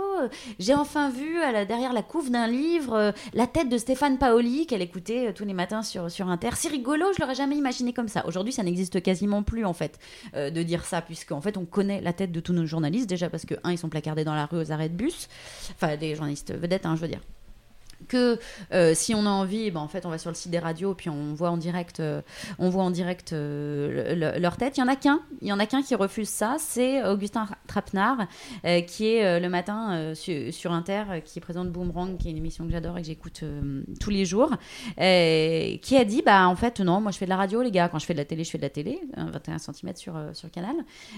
[0.59, 1.37] j'ai enfin vu
[1.67, 5.45] derrière la couve d'un livre euh, la tête de Stéphane Paoli qu'elle écoutait euh, tous
[5.45, 6.51] les matins sur, sur Inter.
[6.55, 8.27] C'est rigolo, je l'aurais jamais imaginé comme ça.
[8.27, 9.99] Aujourd'hui, ça n'existe quasiment plus en fait
[10.35, 13.47] de dire ça, puisqu'en fait on connaît la tête de tous nos journalistes, déjà parce
[13.47, 15.29] que, un, ils sont placardés dans la rue aux arrêts de bus,
[15.71, 17.21] enfin des journalistes vedettes, hein, je veux dire
[18.09, 18.39] que
[18.73, 20.95] euh, si on a envie, ben, en fait, on va sur le site des radios
[20.95, 22.23] puis on voit en direct, euh,
[22.59, 24.77] on voit en direct euh, leur tête.
[24.77, 27.49] Il y en a qu'un, il y en a qu'un qui refuse ça, c'est Augustin
[27.67, 28.27] Trapenard,
[28.87, 32.99] qui est le matin sur, Inter, qui présente Boomerang, qui est une émission que j'adore
[32.99, 33.43] et que j'écoute
[34.01, 34.51] tous les jours,
[34.97, 37.89] qui a dit, bah en fait non, moi je fais de la radio, les gars.
[37.89, 40.51] Quand je fais de la télé, je fais de la télé, 21 cm sur sur
[40.51, 40.77] Canal.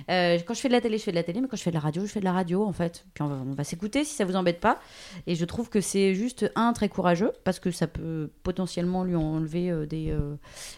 [0.09, 1.71] quand je fais de la télé, je fais de la télé, mais quand je fais
[1.71, 3.05] de la radio, je fais de la radio en fait.
[3.15, 4.81] Puis on va, va s'écouter si ça vous embête pas.
[5.27, 9.17] Et je trouve que c'est juste un très courageux parce que ça peut potentiellement lui
[9.17, 10.37] enlever euh, des, euh,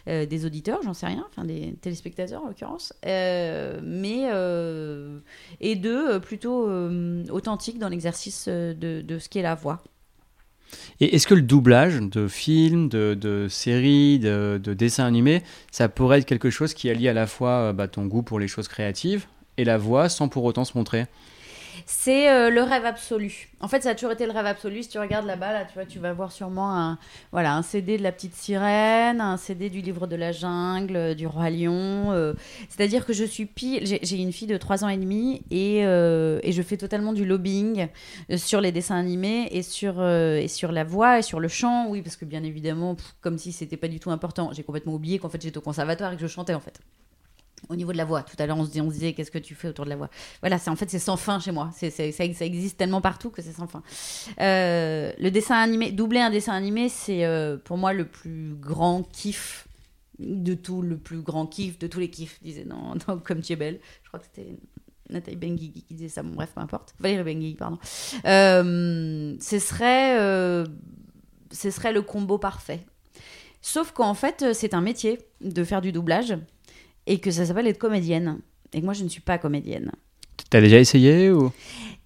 [0.09, 4.29] euh, des auditeurs, j'en sais rien, enfin des téléspectateurs en l'occurrence, mais
[5.61, 6.69] et deux plutôt
[7.31, 9.83] authentiques dans l'exercice de, de, ce qu'est la voix.
[11.01, 15.89] Et est-ce que le doublage de films, de, de séries, de, de, dessins animés, ça
[15.89, 18.69] pourrait être quelque chose qui allie à la fois bah, ton goût pour les choses
[18.69, 19.27] créatives
[19.57, 21.07] et la voix sans pour autant se montrer?
[21.87, 23.49] C'est euh, le rêve absolu.
[23.61, 24.83] En fait, ça a toujours été le rêve absolu.
[24.83, 26.99] Si tu regardes là-bas, là, tu vas voir sûrement un,
[27.33, 31.15] voilà, un CD de la petite sirène, un CD du livre de la jungle, euh,
[31.15, 32.13] du roi lion.
[32.13, 32.35] Euh.
[32.69, 33.85] C'est-à-dire que je suis pile.
[33.85, 37.89] J'ai une fille de 3 ans et demi et, et je fais totalement du lobbying
[38.37, 41.89] sur les dessins animés et sur, et sur la voix et sur le chant.
[41.89, 45.19] Oui, parce que bien évidemment, comme si c'était pas du tout important, j'ai complètement oublié
[45.19, 46.81] qu'en fait j'étais au conservatoire et que je chantais en fait.
[47.69, 49.69] Au niveau de la voix, tout à l'heure on se disait, qu'est-ce que tu fais
[49.69, 50.11] autour de la voix?
[50.41, 51.71] Voilà, c'est en fait c'est sans fin chez moi.
[51.73, 51.85] Ça,
[52.25, 53.83] existe tellement partout que c'est sans fin.
[54.41, 59.03] Euh, le dessin animé, doubler un dessin animé, c'est euh, pour moi le plus grand
[59.03, 59.69] kiff
[60.19, 62.95] de tout, le plus grand kiff de tous les kiffs, disait dans,
[63.25, 63.81] Comme tu es belle.
[64.03, 64.57] Je crois que c'était
[65.09, 66.23] Nathalie Benguigui qui disait ça.
[66.23, 66.95] Bon bref, peu importe.
[66.99, 67.79] Valérie Benguigui, pardon.
[68.25, 70.17] Euh, ce serait,
[71.53, 72.85] ce serait le combo parfait.
[73.63, 76.35] Sauf qu'en fait, c'est un métier de faire du doublage
[77.07, 78.41] et que ça s'appelle être comédienne.
[78.73, 79.93] Et que moi, je ne suis pas comédienne.
[80.49, 81.53] T'as déjà essayé ou?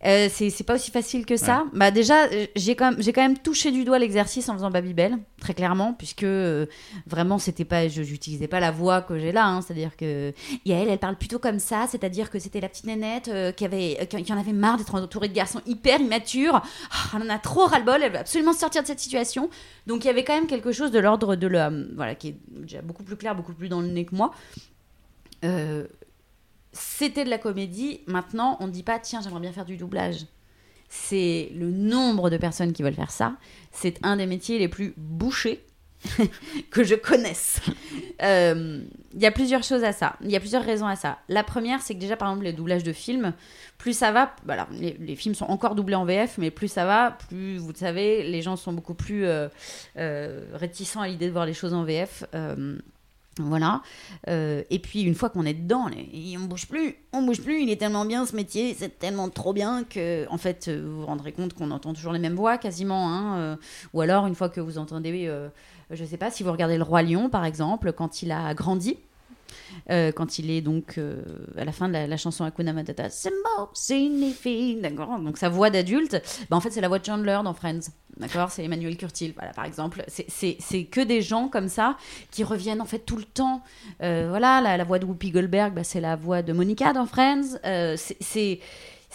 [0.07, 1.64] Euh, c'est pas aussi facile que ça.
[1.72, 5.16] Bah déjà, j'ai quand même j'ai quand même touché du doigt l'exercice en faisant Babybel,
[5.40, 6.66] très clairement, puisque euh,
[7.07, 9.62] vraiment c'était pas, je j'utilisais pas la voix que j'ai là, hein.
[9.62, 10.35] c'est-à-dire que
[10.66, 14.07] Yael, elle parle plutôt comme ça, c'est-à-dire que c'était la petite nénette euh, qui avait
[14.07, 16.61] qui, en avait marre d'être entourée de garçons hyper immatures.
[16.90, 19.48] Ah, elle en a trop ras-le-bol, elle veut absolument sortir de cette situation.
[19.87, 22.37] Donc il y avait quand même quelque chose de l'ordre de la, voilà, qui est
[22.50, 24.33] déjà beaucoup plus clair, beaucoup plus dans le nez que moi.
[25.44, 25.87] Euh,
[26.72, 28.00] c'était de la comédie.
[28.07, 30.26] Maintenant, on ne dit pas, tiens, j'aimerais bien faire du doublage.
[30.88, 33.37] C'est le nombre de personnes qui veulent faire ça.
[33.72, 35.64] C'est un des métiers les plus bouchés
[36.70, 37.61] que je connaisse.
[38.22, 38.80] Euh,
[39.14, 40.16] Il y a plusieurs choses à ça.
[40.20, 41.18] Il y a plusieurs raisons à ça.
[41.28, 43.33] La première, c'est que déjà, par exemple, les doublages de films,
[43.78, 47.16] plus ça va, bah les, films sont encore doublés en VF, mais plus ça va,
[47.28, 49.48] plus, vous le savez, les gens sont beaucoup plus euh,
[49.96, 52.24] euh, réticents à l'idée de voir les choses en VF.
[53.38, 53.83] Voilà.
[54.29, 57.62] Euh, et puis une fois qu'on est dedans, les- on bouge plus, on bouge plus.
[57.62, 61.01] Il est tellement bien ce métier, c'est tellement trop bien que, en fait, euh, vous
[61.01, 63.09] vous rendrez compte qu'on entend toujours les mêmes voix quasiment.
[63.11, 63.57] hein, euh,
[63.92, 65.49] ou alors une fois que vous entendez, euh,
[65.90, 68.97] je sais pas, si vous regardez le roi lion par exemple, quand il a grandi.
[69.90, 71.23] Euh, quand il est donc euh,
[71.57, 73.31] à la fin de la, la chanson Hakuna Matata, c'est
[74.35, 77.55] fille, d'accord Donc sa voix d'adulte, bah, en fait c'est la voix de Chandler dans
[77.55, 80.05] Friends, d'accord C'est Emmanuel Curtil, voilà par exemple.
[80.09, 81.97] C'est- que des gens comme ça
[82.31, 83.62] qui reviennent en fait tout le temps.
[84.03, 87.59] Euh, voilà, la, voix de Whoopi Goldberg, bah, c'est la voix de Monica dans Friends.
[87.87, 88.61] C'est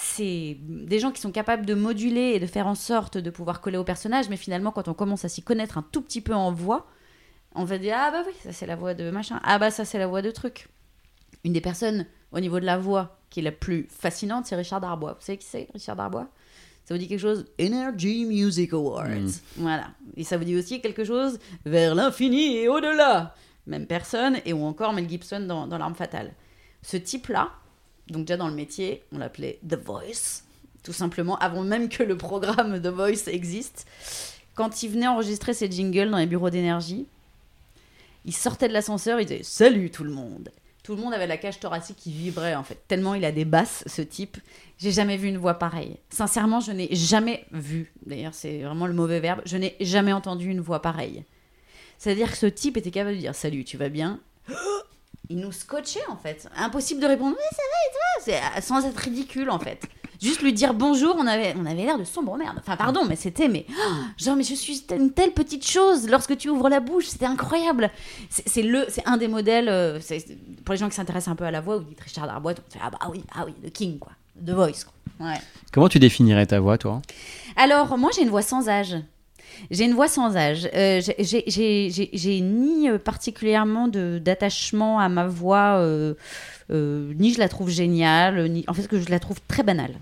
[0.02, 3.60] c'est des gens qui sont capables de moduler et de faire en sorte de pouvoir
[3.60, 6.34] coller au personnage, mais finalement, quand on commence à s'y connaître un tout petit peu
[6.34, 6.88] en voix,
[7.56, 9.86] on va dire ah bah oui, ça c'est la voix de machin, ah bah ça
[9.86, 10.68] c'est la voix de truc.
[11.44, 14.82] Une des personnes au niveau de la voix qui est la plus fascinante, c'est Richard
[14.82, 15.14] Darbois.
[15.14, 16.28] Vous savez qui c'est, Richard Darbois?
[16.86, 17.46] Ça vous dit quelque chose?
[17.62, 19.32] Energy Music Awards.
[19.58, 19.92] Voilà.
[20.18, 23.36] Et ça vous dit aussi quelque chose vers l'infini et au-delà.
[23.68, 26.34] Même personne, et ou encore Mel Gibson dans, dans L'Arme Fatale.
[26.82, 27.52] Ce type-là,
[28.08, 30.42] donc déjà dans le métier, on l'appelait The Voice,
[30.82, 33.86] tout simplement, avant même que le programme The Voice existe.
[34.56, 37.06] Quand il venait enregistrer ses jingles dans les bureaux d'énergie,
[38.26, 40.50] il sortait de l'ascenseur, il disait Salut tout le monde
[40.84, 43.46] Tout le monde avait la cage thoracique qui vibrait en fait, tellement il a des
[43.46, 44.38] basses ce type.
[44.78, 45.98] J'ai jamais vu une voix pareille.
[46.10, 50.50] Sincèrement, je n'ai jamais vu, d'ailleurs c'est vraiment le mauvais verbe, je n'ai jamais entendu
[50.50, 51.24] une voix pareille.
[51.98, 54.20] C'est-à-dire que ce type était capable de dire Salut, tu vas bien?
[55.32, 56.48] Il nous scotchait en fait.
[56.58, 58.52] Impossible de répondre Oui, ça va et toi?
[58.56, 59.84] C'est- Sans être ridicule en fait.
[60.22, 62.58] Juste lui dire bonjour, on avait, on avait l'air de sombre merde.
[62.60, 63.66] Enfin, pardon, mais c'était, mais
[64.18, 67.90] genre, mais je suis une telle petite chose lorsque tu ouvres la bouche, c'était incroyable.
[68.30, 69.70] C'est le, c'est un des modèles.
[69.70, 70.00] euh,
[70.66, 72.72] pour les gens qui s'intéressent un peu à la voix, vous dites Richard Darbois, on
[72.74, 74.12] fait ah bah oui, ah oui, le King quoi,
[74.46, 75.28] The Voice quoi.
[75.28, 75.38] Ouais.
[75.74, 77.02] Comment tu définirais ta voix, toi?
[77.58, 78.96] Alors, moi, j'ai une voix sans âge.
[79.72, 80.70] J'ai une voix sans âge.
[80.74, 86.14] Euh, j'ai- ni euh, particulièrement d'attachement à ma voix, euh,
[86.72, 88.64] euh, ni je la trouve géniale, ni...
[88.68, 89.94] en fait, que je la trouve très banale,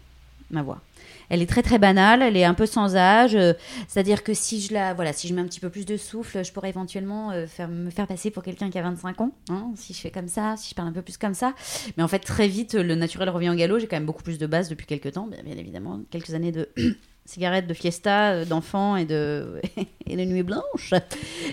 [0.49, 0.81] ma voix.
[1.29, 3.35] Elle est très très banale, elle est un peu sans âge.
[3.35, 3.53] euh,
[3.87, 6.43] C'est-à-dire que si je la, voilà, si je mets un petit peu plus de souffle,
[6.43, 9.31] je pourrais éventuellement euh, me faire passer pour quelqu'un qui a 25 ans.
[9.49, 11.53] hein, si je fais comme ça, si je parle un peu plus comme ça.
[11.97, 13.79] Mais en fait, très vite, le naturel revient au galop.
[13.79, 16.69] J'ai quand même beaucoup plus de base depuis quelques temps, bien, évidemment, quelques années de
[17.25, 19.61] cigarettes, de fiesta, euh, d'enfants et de,
[20.05, 20.93] et de nuit blanche,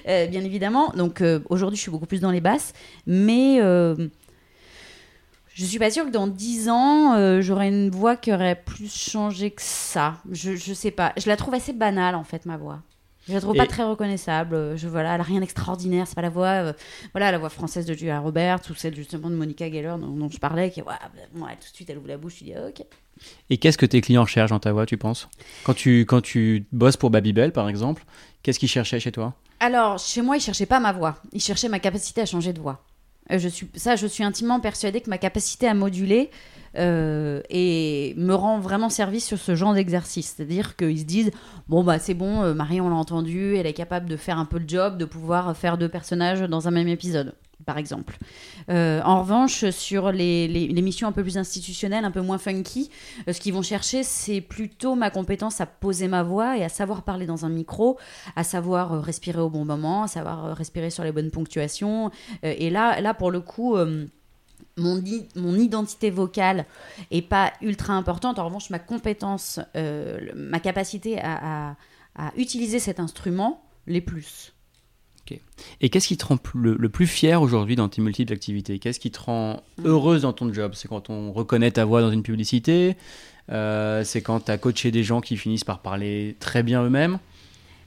[0.07, 0.92] bien évidemment.
[0.96, 2.72] Donc aujourd'hui, je suis beaucoup plus dans les basses,
[3.07, 3.59] mais
[5.54, 8.92] je suis pas sûre que dans 10 ans, euh, j'aurai une voix qui aurait plus
[8.92, 10.16] changé que ça.
[10.30, 11.12] Je, je sais pas.
[11.16, 12.80] Je la trouve assez banale, en fait, ma voix.
[13.26, 14.54] Je la trouve pas très reconnaissable.
[14.54, 16.06] Euh, Je, voilà, elle a rien d'extraordinaire.
[16.06, 16.72] C'est pas la voix, euh,
[17.12, 20.28] voilà, la voix française de Julia Roberts ou celle justement de Monica Geller dont, dont
[20.28, 20.88] je parlais, qui, ouais,
[21.36, 22.84] ouais, tout de suite, elle ouvre la bouche, tu dis, ah, ok.
[23.48, 25.28] Et qu'est-ce que tes clients cherchent dans ta voix, tu penses?
[25.62, 28.04] Quand tu, quand tu bosses pour Babybel, par exemple,
[28.42, 29.34] qu'est-ce qu'ils cherchaient chez toi?
[29.60, 31.16] Alors, chez moi, ils cherchaient pas ma voix.
[31.32, 32.84] Ils cherchaient ma capacité à changer de voix.
[33.32, 36.30] Euh, Je suis, ça, je suis intimement persuadée que ma capacité à moduler
[36.76, 40.34] euh, et me rend vraiment service sur ce genre d'exercice.
[40.37, 41.30] C'est-à-dire qu'ils se disent
[41.68, 44.44] bon bah c'est bon, euh, Marie on l'a entendu, elle est capable de faire un
[44.44, 47.34] peu le job, de pouvoir faire deux personnages dans un même épisode,
[47.64, 48.18] par exemple.
[48.70, 52.90] Euh, en revanche, sur les, les, missions un peu plus institutionnelles, un peu moins funky,
[53.29, 56.68] euh, ce qu'ils vont chercher, c'est plutôt ma compétence à poser ma voix et à
[56.68, 57.98] savoir parler dans un micro,
[58.37, 62.11] à savoir euh, respirer au bon moment, à savoir respirer sur les bonnes ponctuations.
[62.42, 63.77] Et là, là pour le coup.
[64.77, 65.03] mon,
[65.37, 66.66] mon identité vocale
[67.11, 68.38] est pas ultra importante.
[68.38, 69.61] En revanche, ma compétence,
[70.35, 71.77] ma capacité à, à-
[72.16, 74.53] à utiliser cet instrument, les plus.
[75.80, 79.00] Et qu'est-ce qui te rend le, le plus fier aujourd'hui dans tes multiples activités Qu'est-ce
[79.00, 79.87] qui te rend Mm.
[79.87, 80.72] heureuse dans ton job?
[80.74, 82.96] C'est quand on reconnaît ta voix dans une publicité
[83.50, 87.18] Euh, C'est quand tu as coaché des gens qui finissent par parler très bien eux-mêmes?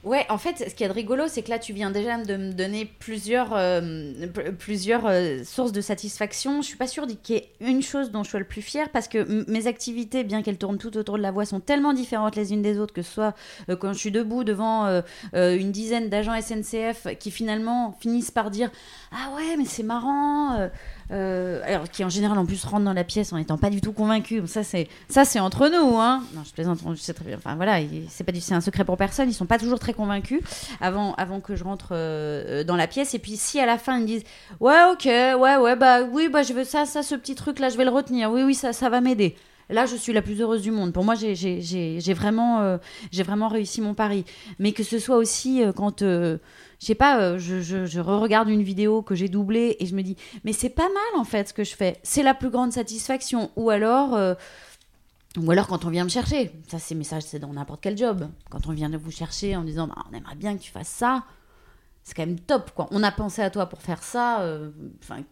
[0.04, 2.52] Ouais, en fait, ce a de rigolo, c'est que là, tu viens déjà de me
[2.52, 4.12] donner plusieurs, euh,
[4.58, 6.62] plusieurs euh, sources de satisfaction.
[6.62, 8.90] Je suis pas sûre qu'il y ait une chose dont je sois le plus fière
[8.90, 12.36] parce que mes activités, bien qu'elles tournent tout autour de la voix, sont tellement différentes
[12.36, 13.34] les unes des autres que ce soit
[13.68, 15.02] euh, quand je suis debout devant
[15.34, 18.70] une dizaine d'agents SNCF qui finalement finissent par dire
[19.10, 20.70] Ah ouais, mais c'est marrant.
[21.10, 23.70] Euh, euh, alors qui en général en plus rentrent dans la pièce en étant pas
[23.70, 24.40] du tout convaincus.
[24.42, 26.22] Bon, Ça c'est ça c'est entre nous, hein.
[26.34, 26.78] Non, je plaisante.
[26.94, 27.36] Je sais très bien.
[27.38, 29.28] Enfin voilà, il- c'est pas c'est un secret pour personne.
[29.28, 30.40] Ils sont pas toujours très convaincus
[30.80, 33.14] avant avant que je rentre euh, dans la pièce.
[33.14, 34.24] Et puis si à la fin ils me disent
[34.60, 37.68] ouais ok ouais ouais bah oui bah je veux ça ça ce petit truc là
[37.70, 38.30] je vais le retenir.
[38.30, 39.36] Oui oui ça ça va m'aider.
[39.70, 40.92] Là, je suis la plus heureuse du monde.
[40.92, 41.34] Pour moi, j'ai-
[42.62, 42.78] euh,
[43.24, 44.24] vraiment réussi mon pari.
[44.58, 46.38] Mais que ce soit aussi euh, quand, euh,
[46.80, 50.52] je sais pas, je, re-regarde une vidéo que j'ai doublée et je me dis, mais
[50.52, 51.98] c'est pas mal en fait ce que je fais.
[52.02, 53.50] C'est la plus grande satisfaction.
[53.56, 54.18] Ou alors,
[55.38, 56.50] ou alors quand on vient me chercher.
[56.68, 58.28] Ça, c'est c'est dans n'importe quel job.
[58.50, 60.88] Quand on vient de vous chercher en disant, Bah, on aimerait bien que tu fasses
[60.88, 61.24] ça,
[62.04, 62.88] c'est quand même top quoi.
[62.90, 64.42] On a pensé à toi pour faire ça.
[65.02, 65.22] Enfin,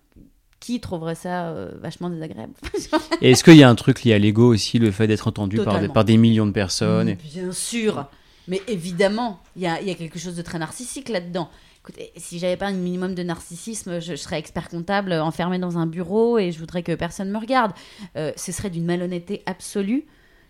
[0.61, 2.55] qui trouverait ça euh, vachement désagréable
[3.21, 5.57] Et est-ce qu'il y a un truc lié à l'ego aussi, le fait d'être entendu
[5.57, 5.95] par des, Totalement.
[5.95, 8.07] par des millions de personnes et- Bien sûr.
[8.49, 11.49] Mais évidemment, il y a, il y a quelque chose de très narcissique là-dedans.
[11.83, 15.59] Écoutez, si j'avais pas un minimum de narcissisme, je, je serais expert comptable euh, enfermé
[15.59, 17.73] dans un bureau et je voudrais que personne me regarde.
[18.17, 20.05] Euh, ce serait d'une malhonnêteté absolue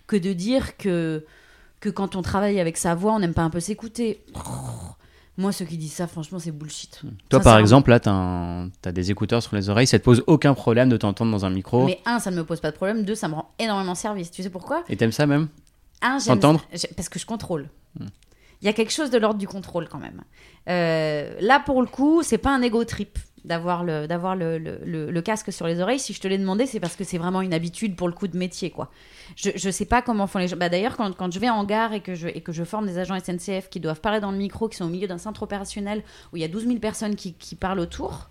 [0.07, 1.25] que de dire que,
[1.81, 4.23] que quand on travaille avec sa voix, on n'aime pas un peu s'écouter.
[4.35, 4.41] Oh.
[5.39, 7.03] Moi, ceux qui disent ça, franchement, c'est bullshit.
[7.29, 10.55] Toi, par exemple, là, tu as, des écouteurs sur les oreilles, ça te pose aucun
[10.55, 11.85] problème de t'entendre dans un micro.
[11.85, 13.05] Mais un, ça ne me pose pas de problème.
[13.05, 14.31] Deux, ça me rend énormément service.
[14.31, 14.83] Tu sais pourquoi?
[14.89, 15.49] Et t'aimes ça même?
[16.01, 17.69] Un, j'aime Parce que je contrôle.
[18.63, 20.23] Il y a quelque chose de l'ordre du contrôle quand même.
[20.69, 25.21] Euh, là, pour le coup, c'est pas un ego trip d'avoir le, d'avoir le, le-
[25.23, 25.99] casque sur les oreilles.
[25.99, 28.29] Si je te l'ai demandé, c'est parce que c'est vraiment une habitude pour le coup
[28.29, 28.71] de métier.
[28.71, 28.91] quoi.
[29.37, 30.57] Je, je sais pas comment font les gens.
[30.57, 32.87] Bah, D'ailleurs, quand, quand je vais en gare et que, je, et que je forme
[32.87, 35.43] des agents SNCF qui doivent parler dans le micro, qui sont au milieu d'un centre
[35.43, 38.29] opérationnel où il y a 12 000 personnes qui, qui parlent autour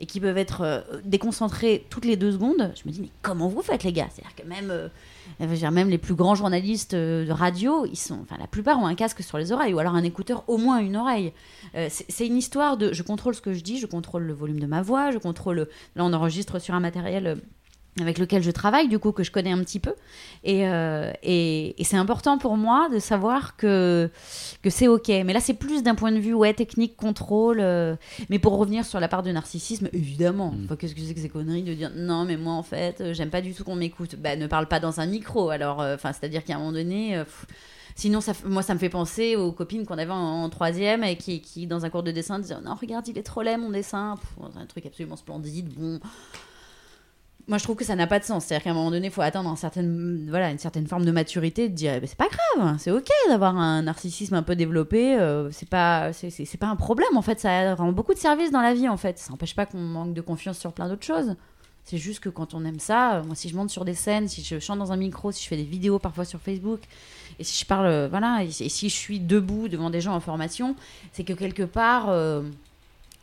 [0.00, 3.48] et qui peuvent être euh, déconcentrés toutes les deux secondes, je me dis, mais comment
[3.48, 4.08] vous faites, les gars?
[4.10, 8.46] C'est-à-dire que même, euh, même les plus grands journalistes euh, de radio, ils sont, la
[8.46, 11.32] plupart ont un casque sur les oreilles, ou alors un écouteur, au moins une oreille.
[11.74, 14.60] Euh, c'est une histoire de, je contrôle ce que je dis, je contrôle le volume
[14.60, 17.38] de ma voix, je contrôle, là on enregistre sur un matériel
[18.00, 19.94] avec lequel je travaille, du coup, que je connais un petit peu.
[20.44, 24.10] Et, euh, et, et c'est important pour moi de savoir que,
[24.62, 25.08] que c'est OK.
[25.08, 27.58] Mais là, c'est plus d'un point de vue ouais, technique, contrôle.
[27.60, 27.96] euh,
[28.30, 30.76] mais pour revenir sur la part de narcissisme, évidemment, Mm.
[30.76, 33.30] Qu'est-ce que c'est que ces conneries de dire non, mais moi, en fait, euh, j'aime
[33.30, 34.16] pas du tout qu'on m'écoute.
[34.16, 35.50] Bah, ne parle pas dans un micro.
[35.50, 37.18] Alors, euh, c'est-à-dire qu'à un moment donné.
[37.18, 37.46] pff,
[37.96, 41.16] Sinon, ça, moi, ça me fait penser aux copines qu'on avait en, en troisième et
[41.16, 43.70] qui, qui, dans un cours de dessin, disaient Non, regarde, il est trop laid mon
[43.70, 44.14] dessin.
[44.20, 45.68] Pff, un truc absolument splendide.
[45.76, 45.98] Bon,
[47.48, 48.44] moi, je trouve que ça n'a pas de sens.
[48.44, 49.82] C'est-à-dire qu'à un moment donné, il faut atteindre un certain,
[50.28, 53.08] voilà, une certaine forme de maturité, de dire, eh ben, c'est pas grave, c'est ok
[53.28, 55.18] d'avoir un narcissisme un peu développé.
[55.18, 56.10] euh, c'est pas,
[56.60, 57.16] pas un problème.
[57.16, 58.88] En fait, ça rend beaucoup de services dans la vie.
[58.88, 61.36] En fait, ça n'empêche pas qu'on manque de confiance sur plein d'autres choses.
[61.84, 64.28] C'est juste que quand on aime ça, euh, moi, si je monte sur des scènes,
[64.28, 66.80] si je chante dans un micro, si je fais des vidéos parfois sur Facebook,
[67.38, 70.20] et si je parle, euh, voilà, et, si je suis debout devant des gens en
[70.20, 70.76] formation,
[71.12, 72.10] c'est que quelque part.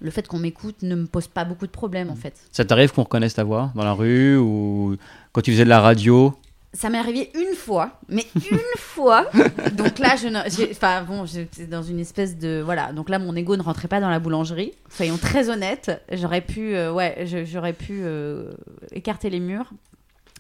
[0.02, 2.34] Le fait qu'on m'écoute ne me pose pas beaucoup de problèmes en fait.
[2.52, 4.98] Ça t'arrive qu'on reconnaisse ta voix dans la rue ou
[5.32, 6.34] quand tu faisais de la radio?
[6.74, 9.28] Ça m'est arrivé une fois, mais une fois.
[9.74, 12.92] Donc là, je, enfin bon, j'étais dans une espèce de voilà.
[12.92, 14.74] Donc là, mon ego ne rentrait pas dans la boulangerie.
[14.90, 15.92] Soyons très honnêtes.
[16.12, 18.52] J'aurais pu, euh, ouais, j'aurais pu euh,
[18.92, 19.72] écarter les murs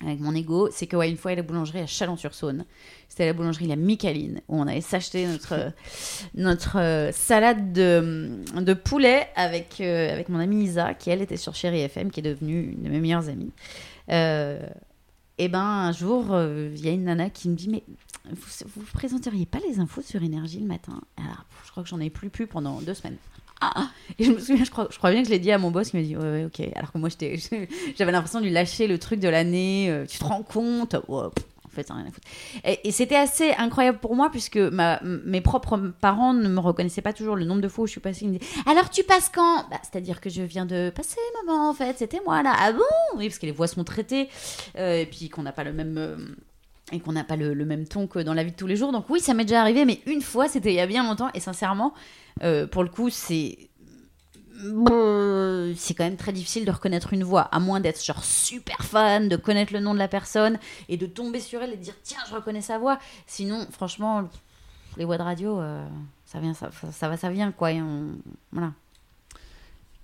[0.01, 0.69] avec mon ego.
[0.71, 2.65] C'est que ouais, une fois, il y a la boulangerie à Chalon-sur-Saône.
[3.07, 5.71] C'était la boulangerie La Micaline où on avait s'acheter notre
[6.35, 11.37] notre euh, salade de, de poulet avec euh, avec mon amie Isa qui elle était
[11.37, 13.51] sur Chéri FM, qui est devenue une de mes meilleures amies.
[14.11, 14.59] Euh,
[15.37, 17.83] et ben un jour, euh, il y a une nana qui me dit mais
[18.29, 21.01] vous, vous présenteriez pas les infos sur énergie le matin?
[21.17, 23.17] Alors je crois que j'en ai plus pu pendant deux semaines.
[23.61, 23.89] Ah
[24.19, 25.71] et je me souviens, je crois, je crois bien que je l'ai dit à mon
[25.71, 26.67] boss qui m'a dit ouais, ouais ok.
[26.75, 27.09] Alors que moi
[27.97, 29.87] j'avais l'impression de lui lâcher le truc de l'année.
[29.89, 30.91] euh, tu te rends compte?
[30.91, 32.27] Pff, En fait, rien à foutre.
[32.83, 37.35] Et, c'était assez incroyable pour moi puisque mes propres parents ne me reconnaissaient pas toujours
[37.35, 38.25] le nombre de fois où je suis passée.
[38.25, 41.69] Ils me disaient alors tu passes quand Bah, C'est-à-dire que je viens de passer maman
[41.69, 41.97] en fait.
[41.97, 42.53] C'était moi là.
[42.57, 43.17] Ah bon?
[43.17, 44.29] Oui parce que les voix sont traitées
[44.77, 46.17] euh, et puis qu'on n'a pas le même euh,
[46.91, 48.91] et qu'on n'a pas le même ton que dans la vie de tous les jours.
[48.91, 51.29] Donc oui, ça m'est déjà arrivé, mais une fois, c'était il y a bien longtemps,
[51.33, 51.93] et sincèrement,
[52.43, 53.69] euh, pour le coup, c'est
[54.63, 58.83] bon, c'est quand même très difficile de reconnaître une voix, à moins d'être genre super
[58.83, 60.59] fan, de connaître le nom de la personne
[60.89, 62.99] et de tomber sur elle et de dire tiens, je reconnais sa voix.
[63.27, 64.29] Sinon, franchement,
[64.97, 65.85] les voix de radio, euh,
[66.25, 66.69] ça vient, ça,
[67.07, 67.71] va, ça vient quoi.
[68.51, 68.71] voilà.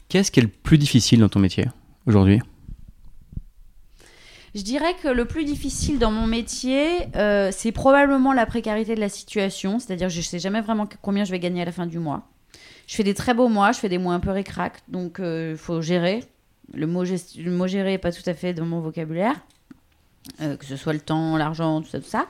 [0.10, 1.68] Qu'est-ce qui est le plus difficile dans ton métier
[2.06, 2.42] aujourd'hui?
[4.54, 9.00] Je dirais que le plus difficile dans mon métier, euh, c'est probablement la précarité de
[9.00, 9.80] la situation.
[9.80, 12.28] C'est-à-dire je ne sais jamais vraiment combien je vais gagner à la fin du mois.
[12.88, 15.56] Je fais des très beaux mois, je fais des mois un peu récrac, donc il
[15.56, 16.26] faut gérer.
[16.74, 19.36] Le mot, gérer n'est pas tout à fait dans mon vocabulaire.
[20.40, 22.28] Euh, que ce soit le temps, l'argent, tout ça, tout ça.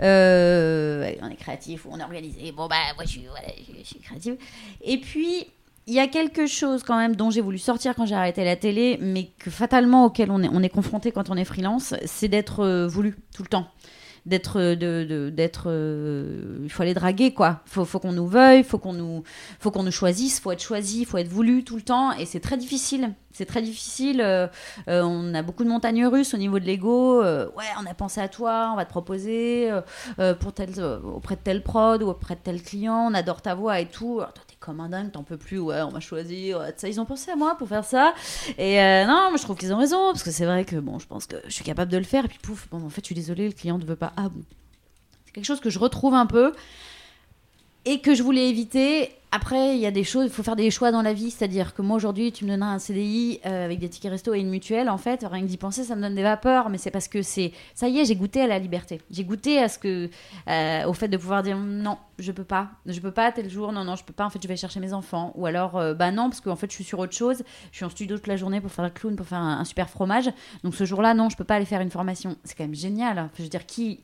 [0.00, 2.52] Euh, on est créatif, on est organisé.
[2.52, 4.36] Bon, bah, moi, je suis, voilà, je suis créative.
[4.82, 5.46] Et puis,
[5.86, 8.56] il y a quelque chose quand même dont j'ai voulu sortir quand j'ai arrêté la
[8.56, 12.28] télé, mais que fatalement auquel on est, on est confronté quand on est freelance, c'est
[12.28, 13.68] d'être euh, voulu tout le temps.
[14.24, 15.32] D'être, euh, de,
[15.66, 17.60] euh, il faut aller draguer quoi.
[17.66, 19.22] Faut, faut qu'on nous veuille, faut qu'on nous,
[19.60, 22.40] faut qu'on nous choisisse, faut être choisi, faut être voulu tout le temps, et c'est
[22.40, 23.14] très difficile.
[23.30, 24.20] C'est très difficile.
[24.88, 27.22] on a beaucoup de montagnes russes au niveau de l'ego.
[27.22, 29.70] ouais, on a pensé à toi, on va te proposer
[30.40, 33.08] pour tel, auprès de tel prod ou auprès de tel client.
[33.08, 34.22] On adore ta voix et tout.
[34.60, 35.58] Comme un dingue, t'en peux plus.
[35.58, 36.54] Ouais, on m'a choisi.
[36.54, 38.14] ouais, ça, ils ont pensé à moi pour faire ça.
[38.58, 40.98] Et euh, non, moi, je trouve qu'ils ont raison parce que c'est vrai que bon,
[40.98, 42.24] je pense que je suis capable de le faire.
[42.24, 44.12] Et puis pouf, bon, en fait, je suis désolée, le client ne veut pas.
[44.16, 44.42] Ah bon.
[45.26, 46.52] C'est quelque chose que je retrouve un peu
[47.84, 49.12] et que je voulais éviter.
[49.36, 51.30] Après, il y a des choses, il faut faire des choix dans la vie.
[51.30, 54.40] C'est-à-dire que moi, aujourd'hui, tu me donneras un CDI euh, avec des tickets resto et
[54.40, 54.88] une mutuelle.
[54.88, 56.70] En fait, rien que d'y penser, ça me donne des vapeurs.
[56.70, 57.52] Mais c'est parce que c'est.
[57.74, 59.02] Ça y est, j'ai goûté à la liberté.
[59.10, 60.08] J'ai goûté à ce que.
[60.48, 62.70] euh, au fait de pouvoir dire non, je peux pas.
[62.86, 63.72] Je peux pas tel jour.
[63.72, 64.24] Non, non, je peux pas.
[64.24, 65.32] En fait, je vais chercher mes enfants.
[65.34, 67.42] Ou alors, euh, bah non, parce qu'en fait, je suis sur autre chose.
[67.72, 69.90] Je suis en studio toute la journée pour faire un clown, pour faire un, super
[69.90, 70.30] fromage.
[70.64, 72.36] Donc ce jour-là, non, je peux pas aller faire une formation.
[72.44, 73.28] C'est quand même génial.
[73.36, 74.00] Je veux dire, qui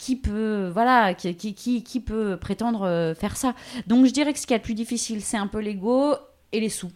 [0.00, 3.54] qui peut voilà qui, qui, qui, peut prétendre euh, faire ça
[3.86, 6.14] donc je dirais que ce qui est le plus difficile c'est un peu l'ego
[6.52, 6.90] et les sous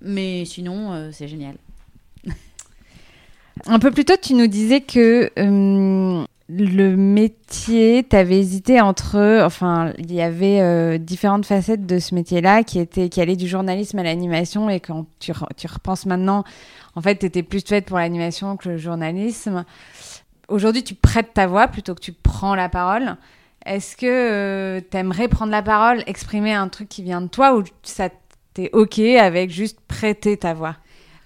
[0.00, 1.56] mais sinon euh, c'est génial
[3.66, 9.42] Un peu plus tôt, tu nous disais que euh, le métier, tu avais hésité entre.
[9.44, 13.98] Enfin, il y avait différentes facettes de ce métier-là qui, étaient, qui allaient du journalisme
[13.98, 14.70] à l'animation.
[14.70, 16.42] Et quand tu, tu repenses maintenant,
[16.94, 19.66] en fait, tu étais plus faite pour l'animation que le journalisme.
[20.50, 23.16] Aujourd'hui, tu prêtes ta voix plutôt que tu prends la parole.
[23.64, 27.62] Est-ce que tu aimerais prendre la parole, exprimer un truc qui vient de toi ou
[27.82, 28.08] ça
[28.52, 30.76] t'es OK avec juste prêter ta voix?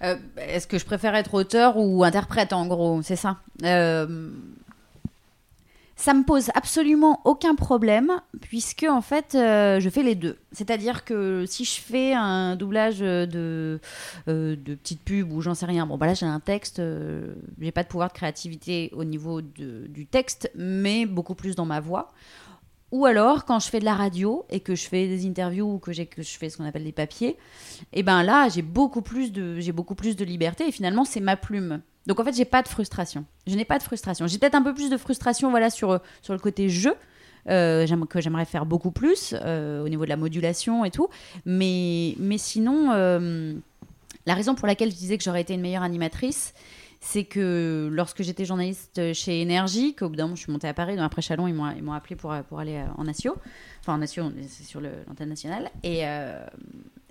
[0.03, 3.01] Euh, est-ce que je préfère être auteur ou interprète en gros?
[3.01, 3.37] C'est ça.
[3.63, 4.29] Euh,
[6.05, 10.37] ça me pose absolument aucun problème puisque en fait euh, je fais les deux.
[10.51, 13.79] C'est-à-dire que si je fais un doublage de
[14.27, 17.33] euh, de petite pub ou j'en sais rien, bon bah là j'ai un texte, euh,
[17.59, 21.79] j'ai pas de pouvoir de créativité au niveau du texte, mais beaucoup plus dans ma
[21.79, 22.11] voix.
[22.95, 25.79] Ou alors quand je fais de la radio et que je fais des interviews ou
[25.79, 26.05] que, je
[26.39, 27.35] fais ce qu'on appelle des papiers,
[27.91, 31.35] et ben là j'ai beaucoup plus de beaucoup plus de liberté et finalement c'est ma
[31.35, 31.81] plume.
[32.07, 33.25] Donc en fait j'ai pas de frustration.
[33.47, 34.27] Je n'ai pas de frustration.
[34.27, 36.95] J'ai peut-être un peu plus de frustration voilà sur sur le côté jeu.
[37.49, 41.09] euh, que j'aimerais faire beaucoup plus euh, au niveau de la modulation et tout
[41.45, 43.53] mais mais sinon euh,
[44.25, 46.53] la raison pour laquelle je disais que j'aurais été une meilleure animatrice
[47.05, 50.73] c'est que lorsque j'étais journaliste chez Énergie, qu'au bout d'un moment je suis montée à
[50.73, 53.35] Paris, donc après Chalon, ils m'ont, appelé pour, aller euh, en Asio,
[53.79, 56.43] enfin en Asio, c'est sur l'antenne nationale, et, euh,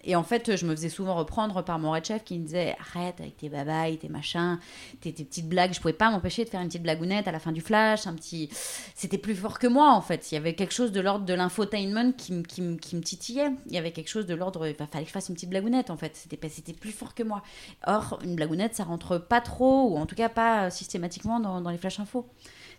[0.07, 2.77] et en fait je me faisais souvent reprendre par mon red chef qui me disait
[2.81, 4.59] arrête avec tes babayes, tes machins,
[5.01, 7.39] tes, tes petites blagues, je pouvais pas m'empêcher de faire une petite blagounette à la
[7.39, 8.49] fin du flash, un petit...
[8.95, 11.35] C'était plus fort que moi en fait, il y avait quelque chose de l'ordre de
[11.35, 15.09] l'infotainment qui, qui, me- titillait, il y avait quelque chose de l'ordre, il fallait que
[15.09, 17.43] je fasse une petite blagounette en fait, c'était, plus fort que moi.
[17.87, 21.71] Or, une blagounette, ça rentre pas trop, ou en tout cas pas systématiquement dans, dans
[21.71, 22.27] les flash infos.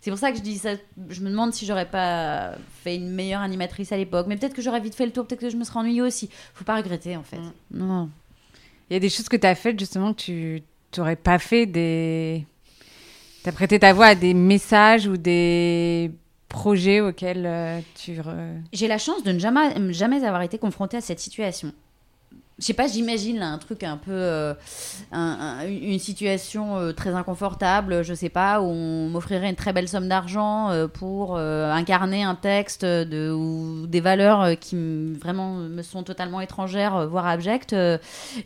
[0.02, 0.72] C'est pour ça que je dis ça.
[1.10, 4.28] Je me demande si j'aurais pas fait une meilleure animatrice à l'époque.
[4.28, 6.30] Mais peut-être que j'aurais vite fait le tour, peut-être que je me serais ennuyée aussi.
[6.54, 7.38] Faut pas regretter en fait.
[7.38, 7.52] Mm.
[7.72, 8.10] Non.
[8.90, 10.64] Il y a des choses que tu as faites justement que tu
[10.98, 12.46] n'aurais pas fait des.
[13.44, 16.12] Tu as prêté ta voix à des messages ou des
[16.50, 18.14] projets auxquels euh, tu.
[18.14, 21.72] re- J'ai la chance de ne jamais, jamais avoir été confrontée à cette situation.
[22.58, 24.12] Je sais pas, j'imagine un truc un peu.
[24.14, 24.54] euh,
[25.12, 29.74] un- un- une situation euh, très inconfortable, je sais pas, où on m'offrirait une très
[29.74, 34.76] belle somme d'argent euh, pour incarner un texte de, ou des valeurs qui
[35.16, 37.76] vraiment me sont totalement étrangères, voire abjectes.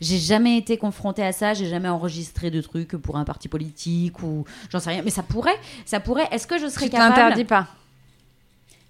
[0.00, 4.22] J'ai jamais été confrontée à ça, j'ai jamais enregistré de trucs pour un parti politique
[4.24, 5.02] ou j'en sais rien.
[5.04, 6.26] Mais ça pourrait, ça pourrait.
[6.32, 7.68] Est-ce que je serais Tu capable t'interdis pas.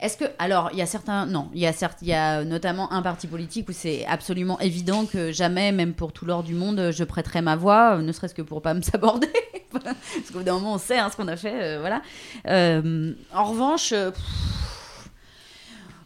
[0.00, 2.44] Est-ce que alors il y a certains non il y a certes il y a
[2.44, 6.54] notamment un parti politique où c'est absolument évident que jamais même pour tout l'or du
[6.54, 9.28] monde je prêterai ma voix euh, ne serait-ce que pour pas me saborder.
[9.72, 12.02] Parce qu'au bout d'un moment on sait hein, ce qu'on a fait euh, voilà.
[12.46, 13.94] Euh, en revanche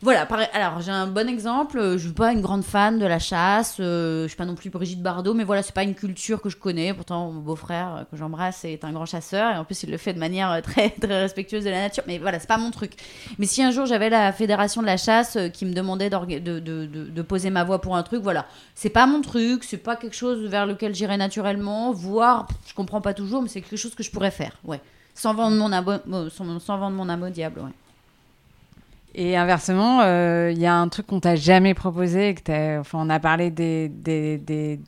[0.04, 1.78] Voilà, pareil- alors j'ai un bon exemple.
[1.78, 3.78] euh, Je suis pas une grande fan de la chasse.
[3.80, 6.50] euh, je suis pas non plus Brigitte Bardot, mais voilà, c'est pas une culture que
[6.50, 6.92] je connais.
[6.92, 9.96] Pourtant, mon beau-frère euh, que j'embrasse est un grand chasseur et en plus il le
[9.96, 12.04] fait de manière très très respectueuse de la nature.
[12.06, 12.92] Mais voilà, c'est pas mon truc.
[13.38, 17.48] Mais si un jour j'avais la fédération de la chasse qui me demandait de, poser
[17.48, 18.44] ma voix pour un truc, voilà,
[18.74, 19.64] c'est pas mon truc.
[19.64, 21.92] C'est pas quelque chose vers lequel j'irais naturellement.
[21.92, 24.52] Voire, je comprends pas toujours, mais c'est quelque chose que je pourrais faire.
[24.64, 24.82] Ouais,
[25.14, 25.92] sans vendre mon abo,
[26.28, 27.60] sans, vendre mon diable.
[27.60, 27.70] Ouais.
[29.16, 33.08] Et inversement, euh, il y a un truc qu'on t'a jamais proposé, que enfin, on
[33.10, 34.80] a parlé des, des,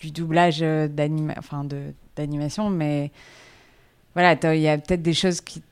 [0.00, 1.64] du, doublage euh, d'anima- enfin,
[2.16, 3.12] d'animation, mais
[4.14, 5.62] voilà, il y a peut-être des choses qui,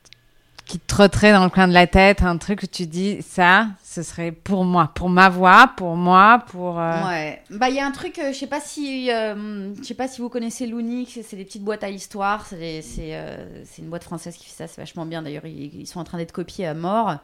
[0.65, 3.67] qui te trotteraient dans le coin de la tête, un truc où tu dis, ça,
[3.89, 6.79] ce serait pour moi, pour ma voix, pour moi, pour...
[6.79, 7.41] euh, Ouais.
[7.49, 10.29] Bah il y a un truc, euh, je sais si, euh, sais pas si vous
[10.29, 12.45] connaissez Loonix, c'est des petites boîtes à histoire.
[12.45, 12.83] C'est
[13.79, 15.23] une boîte française qui fait ça, c'est vachement bien.
[15.23, 17.15] D'ailleurs ils, sont en train d'être copiés à mort.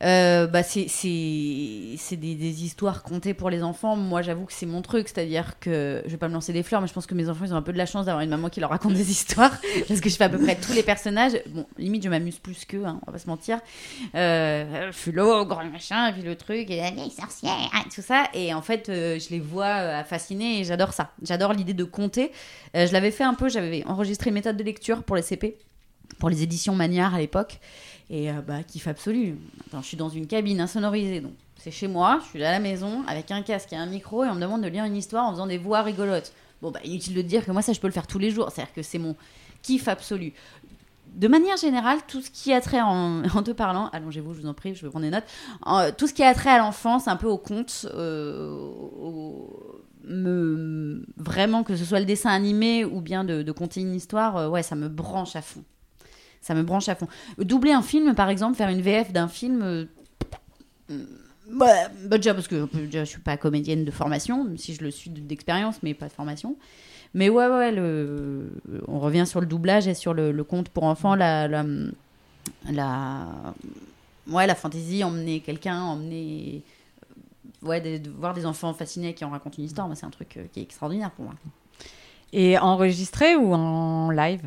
[0.00, 3.96] Bah c'est des, des histoires contées pour les enfants.
[3.96, 6.82] Moi j'avoue que c'est mon truc, c'est-à-dire que je vais pas me lancer des fleurs,
[6.82, 8.30] mais je pense que mes enfants ils ont un peu de la chance d'avoir une
[8.30, 9.56] maman qui leur raconte des histoires
[9.88, 11.32] parce que je fais à peu près tous les personnages.
[11.46, 13.58] Bon limite je m'amuse plus qu'eux, hein, on va pas se mentir.
[14.14, 17.10] Euh, l'ogre, machin, et puis le truc, et la et
[17.94, 18.24] tout ça.
[18.34, 21.10] Et en fait, euh, je les vois euh, fascinés et j'adore ça.
[21.22, 22.32] J'adore l'idée de compter.
[22.76, 25.56] Euh, je l'avais fait un peu, j'avais enregistré méthode de lecture pour les CP,
[26.18, 27.58] pour les éditions Magnard à l'époque.
[28.10, 29.38] Et bah, kiff absolu.
[29.66, 32.58] Attends, je suis dans une cabine insonorisée, donc c'est chez moi, je suis à la
[32.58, 35.26] maison, avec un casque et un micro, et on me demande de lire une histoire
[35.26, 36.32] en faisant des voix rigolotes.
[36.60, 38.50] Bon, bah, inutile de dire que moi, ça, je peux le faire tous les jours.
[38.50, 39.14] C'est-à-dire que c'est mon
[39.62, 40.32] kiff absolu
[41.14, 44.54] de manière générale, tout ce qui a trait en, te parlant, allongez-vous, je vous en
[44.54, 45.96] prie, je vais prendre des notes.
[45.96, 48.54] Tout ce qui a trait à l'enfance, un peu au conte, euh,
[51.16, 54.76] vraiment que ce soit le dessin animé ou bien de, conter une histoire, euh, ça
[54.76, 55.64] me branche à fond.
[56.40, 57.06] Ça me branche à fond.
[57.38, 59.62] Doubler un film, par exemple, faire une VF d'un film.
[59.62, 59.84] euh,
[61.52, 65.10] bah, bah, déjà parce que je suis pas comédienne de formation, si je le suis
[65.10, 66.56] d'expérience, mais pas de formation.
[67.14, 68.50] Mais ouais, ouais, le...
[68.86, 71.64] on revient sur le doublage et sur le, conte pour enfants, la, la,
[74.28, 76.62] ouais, la fantaisie, emmener quelqu'un, emmener,
[77.64, 80.10] euh, ouais, de, de voir des enfants fascinés qui en racontent une histoire, c'est un
[80.10, 81.34] truc euh, qui est extraordinaire pour moi.
[82.32, 84.42] Et enregistré ou en live?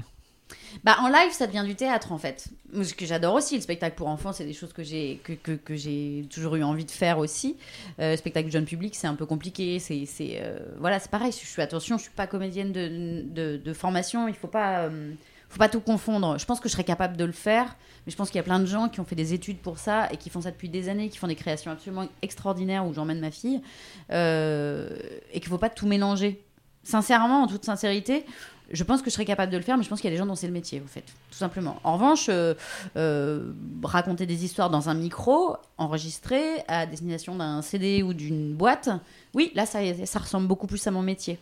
[0.83, 2.47] Bah, en live, ça devient du théâtre en fait.
[2.81, 6.23] Ce que j'adore aussi, le spectacle pour enfants, c'est des choses que j'ai que, que,
[6.27, 7.57] toujours eu envie de faire aussi.
[7.99, 9.79] Euh, le spectacle jeune public, c'est un peu compliqué.
[9.79, 10.07] C'est
[10.41, 11.31] euh, voilà, pareil.
[11.31, 14.27] Je suis attention, je suis pas comédienne de, de, formation.
[14.27, 15.13] Il faut euh,
[15.53, 16.39] faut pas tout confondre.
[16.39, 18.43] Je pense que je serais capable de le faire, mais je pense qu'il y a
[18.43, 20.67] plein de gens qui ont fait des études pour ça et qui font ça depuis
[20.67, 23.61] des années, qui font des créations absolument extraordinaires où j'emmène ma fille
[24.11, 24.89] euh,
[25.31, 26.43] et qu'il faut pas tout mélanger.
[26.83, 28.25] Sincèrement, en toute sincérité,
[28.71, 30.15] je pense que je serais capable de le faire, mais je pense qu'il y a
[30.15, 31.79] des gens dont c'est le métier, au fait, tout simplement.
[31.83, 32.53] En revanche, euh,
[32.95, 33.51] euh,
[33.83, 38.89] raconter des histoires dans un micro, enregistré, à destination d'un CD ou d'une boîte,
[39.33, 39.79] oui, là, ça,
[40.19, 41.39] ressemble beaucoup plus à mon métier.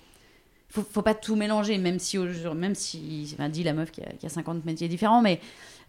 [0.69, 4.25] Faut, faut pas tout mélanger, même si, même si, dit la meuf qui a, qui
[4.25, 5.39] a 50 métiers différents, mais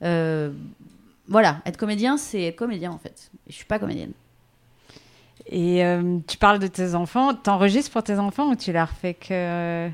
[0.03, 0.51] euh,
[1.29, 3.31] voilà, être comédien, c'est être comédien, en fait.
[3.47, 4.13] Et je suis pas comédienne.
[5.47, 5.83] Et
[6.29, 9.91] tu parles de tes enfants, t'enregistres pour tes enfants ou tu leur fais que...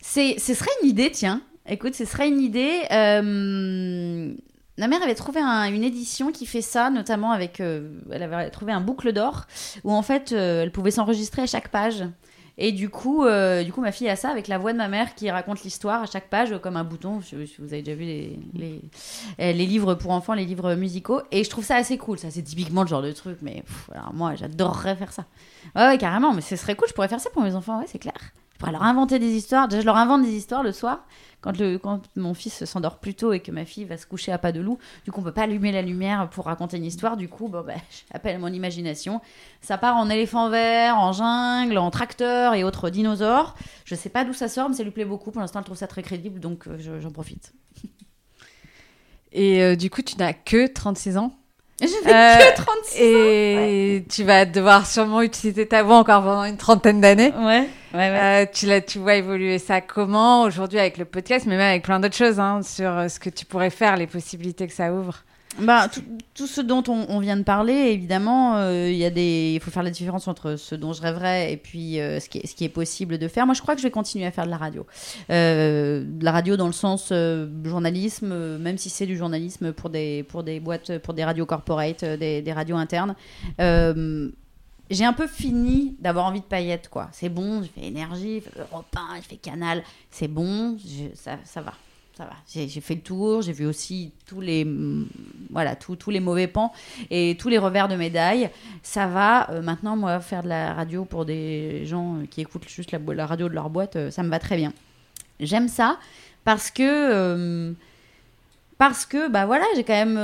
[0.00, 1.42] C'est, ce serait une idée, tiens.
[1.68, 2.80] Écoute, ce serait une idée.
[2.90, 4.32] Euh,
[4.78, 7.60] ma mère avait trouvé un- une édition qui fait ça, notamment avec.
[7.60, 9.46] euh, elle avait trouvé un boucle d'or
[9.84, 12.04] où en fait euh, elle pouvait s'enregistrer à chaque page.
[12.58, 13.24] Et du coup,
[13.64, 16.02] du coup, ma fille a ça avec la voix de ma mère qui raconte l'histoire
[16.02, 17.18] à chaque page, comme un bouton.
[17.58, 18.38] Vous avez déjà vu les,
[19.38, 21.22] les, livres pour enfants, les livres musicaux.
[21.30, 22.18] Et je trouve ça assez cool.
[22.18, 23.38] Ça, c'est typiquement le genre de truc.
[23.40, 23.64] Mais
[23.94, 25.24] alors moi, j'adorerais faire ça.
[25.74, 26.34] Ouais, ouais, carrément.
[26.34, 26.88] Mais ce serait cool.
[26.88, 27.78] Je pourrais faire ça pour mes enfants.
[27.80, 28.12] Ouais, c'est clair.
[28.62, 29.66] Pourrais leur inventer des histoires.
[29.66, 31.04] Déjà, je leur invente des histoires le soir.
[31.40, 34.30] Quand, le, quand mon fils s'endort plus tôt et que ma fille va se coucher
[34.30, 36.84] à pas de loup, du coup, on peut pas allumer la lumière pour raconter une
[36.84, 37.16] histoire.
[37.16, 37.74] Du coup, bon, bah,
[38.12, 39.20] j'appelle mon imagination.
[39.60, 43.56] Ça part en éléphant vert, en jungle, en tracteur et autres dinosaures.
[43.84, 45.32] Je sais pas d'où ça sort, mais ça lui plaît beaucoup.
[45.32, 47.52] Pour l'instant, elle trouve ça très crédible, donc euh, je- j'en profite.
[49.32, 51.32] Et euh, du coup, tu n'as que 36 ans?
[51.82, 57.00] Euh, que 36 Et tu vas devoir sûrement utiliser ta voix encore pendant une trentaine
[57.00, 57.32] d'années.
[57.36, 58.46] Ouais, ouais, ouais.
[58.64, 62.16] Euh, tu vois évoluer ça comment aujourd'hui avec le podcast, mais même avec plein d'autres
[62.16, 65.22] choses, hein, sur euh, ce que tu pourrais faire, les possibilités que ça ouvre.
[65.58, 65.88] Bah,
[66.34, 69.70] tout, ce dont on, vient de parler, évidemment, euh, il y a des, il faut
[69.70, 73.18] faire la différence entre ce dont je rêverais et puis euh, ce, qui est, possible
[73.18, 73.44] de faire.
[73.44, 74.86] Moi, je crois que je vais continuer à faire de la radio.
[75.30, 79.90] Euh, de la radio dans le sens euh, journalisme, même si c'est du journalisme pour
[79.90, 83.14] des, pour des boîtes, pour des radios corporate, des, radios internes.
[83.58, 87.08] J'ai un peu fini d'avoir envie de paillettes, quoi.
[87.12, 90.76] C'est bon, j'ai fait énergie, j'ai fait Europe 1, j'ai fait Canal, c'est bon,
[91.14, 91.72] ça, ça va.
[92.22, 92.66] Ça va.
[92.66, 95.06] J'ai fait le tour, j'ai vu aussi tous les, mm,
[95.50, 96.72] voilà, tous, les mauvais pans
[97.10, 98.50] et tous les revers de médaille.
[98.82, 99.50] Ça va.
[99.50, 103.26] Euh, maintenant, moi, faire de la radio pour des gens euh, qui écoutent juste la,
[103.26, 104.72] radio de leur boîte, euh, ça me va très bien.
[105.40, 105.98] J'aime ça
[106.44, 106.82] parce que.
[106.82, 107.72] euh,
[108.78, 110.18] parce que bah voilà j'ai quand même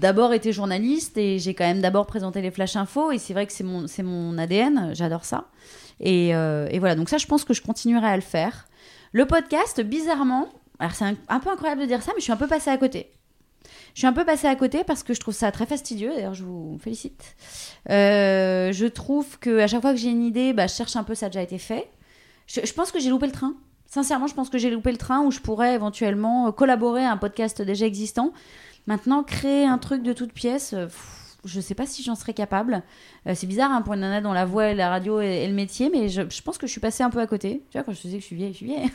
[0.00, 3.46] d'abord été journaliste et j'ai quand même d'abord présenté les flash infos et c'est vrai
[3.46, 5.48] que c'est mon mon ADN j'adore ça
[6.00, 6.32] et
[6.78, 8.68] voilà donc ça je pense que je continuerai à le faire
[9.12, 10.48] le podcast bizarrement
[10.78, 12.76] alors c'est un, peu incroyable de dire ça mais je suis un peu passée à
[12.78, 13.10] côté.
[13.94, 16.34] Je suis un peu passée à côté parce que je trouve ça très fastidieux d'ailleurs
[16.34, 17.36] je vous félicite.
[17.90, 21.04] Euh, je trouve que à chaque fois que j'ai une idée bah, je cherche un
[21.04, 21.90] peu ça a déjà été fait.
[22.46, 23.54] Je, je pense que j'ai loupé le train.
[23.86, 27.16] Sincèrement, je pense que j'ai loupé le train où je pourrais éventuellement collaborer à un
[27.16, 28.32] podcast déjà existant.
[28.86, 30.88] Maintenant, créer un truc de toute pièce, euh,
[31.48, 32.82] je sais pas si j'en serais capable.
[33.26, 35.90] Euh, c'est bizarre hein, pour une nana dont la voix, la radio et, le métier,
[35.90, 37.62] mais je, pense que je suis passée un peu à côté.
[37.70, 38.90] Tu vois, quand je disais que je suis vieille, je suis vieille.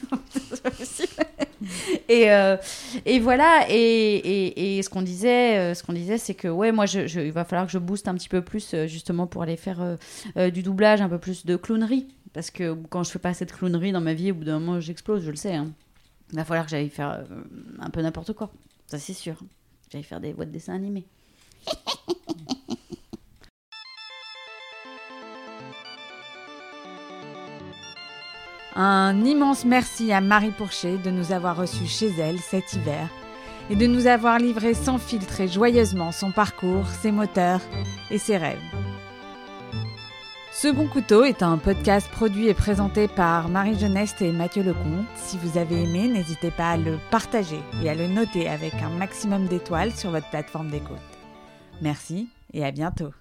[0.78, 1.14] Possible.
[2.10, 2.58] et, euh,
[3.06, 3.66] et voilà.
[3.70, 7.66] Et, ce qu'on disait, euh, ce qu'on disait, c'est que ouais, moi, il va falloir
[7.66, 9.96] que je booste un petit peu plus euh, justement pour aller faire euh,
[10.38, 12.08] euh, du doublage, un peu plus de clownerie.
[12.34, 14.80] Parce que quand je fais pas de clownerie dans ma vie, au bout d'un moment,
[14.80, 15.56] j'explose, je le sais.
[15.56, 15.72] hein.
[16.32, 17.24] Il va falloir que j'aille faire euh,
[17.80, 18.52] un peu n'importe quoi.
[18.88, 19.38] Ça, c'est sûr.
[19.92, 21.06] J'aille faire des voix de dessins animés.
[28.76, 33.08] Un immense merci à Marie Pourchet de nous avoir reçus chez elle cet hiver
[33.70, 37.62] et de nous avoir livré sans filtre et joyeusement son parcours, ses moteurs
[38.10, 38.58] et ses rêves.
[40.52, 45.06] Second Couteau est un podcast produit et présenté par Marie Geneste et Mathieu Lecomte.
[45.16, 48.90] Si vous avez aimé, n'hésitez pas à le partager et à le noter avec un
[48.90, 51.13] maximum d'étoiles sur votre plateforme d'écoute.
[51.82, 53.12] Merci et à bientôt.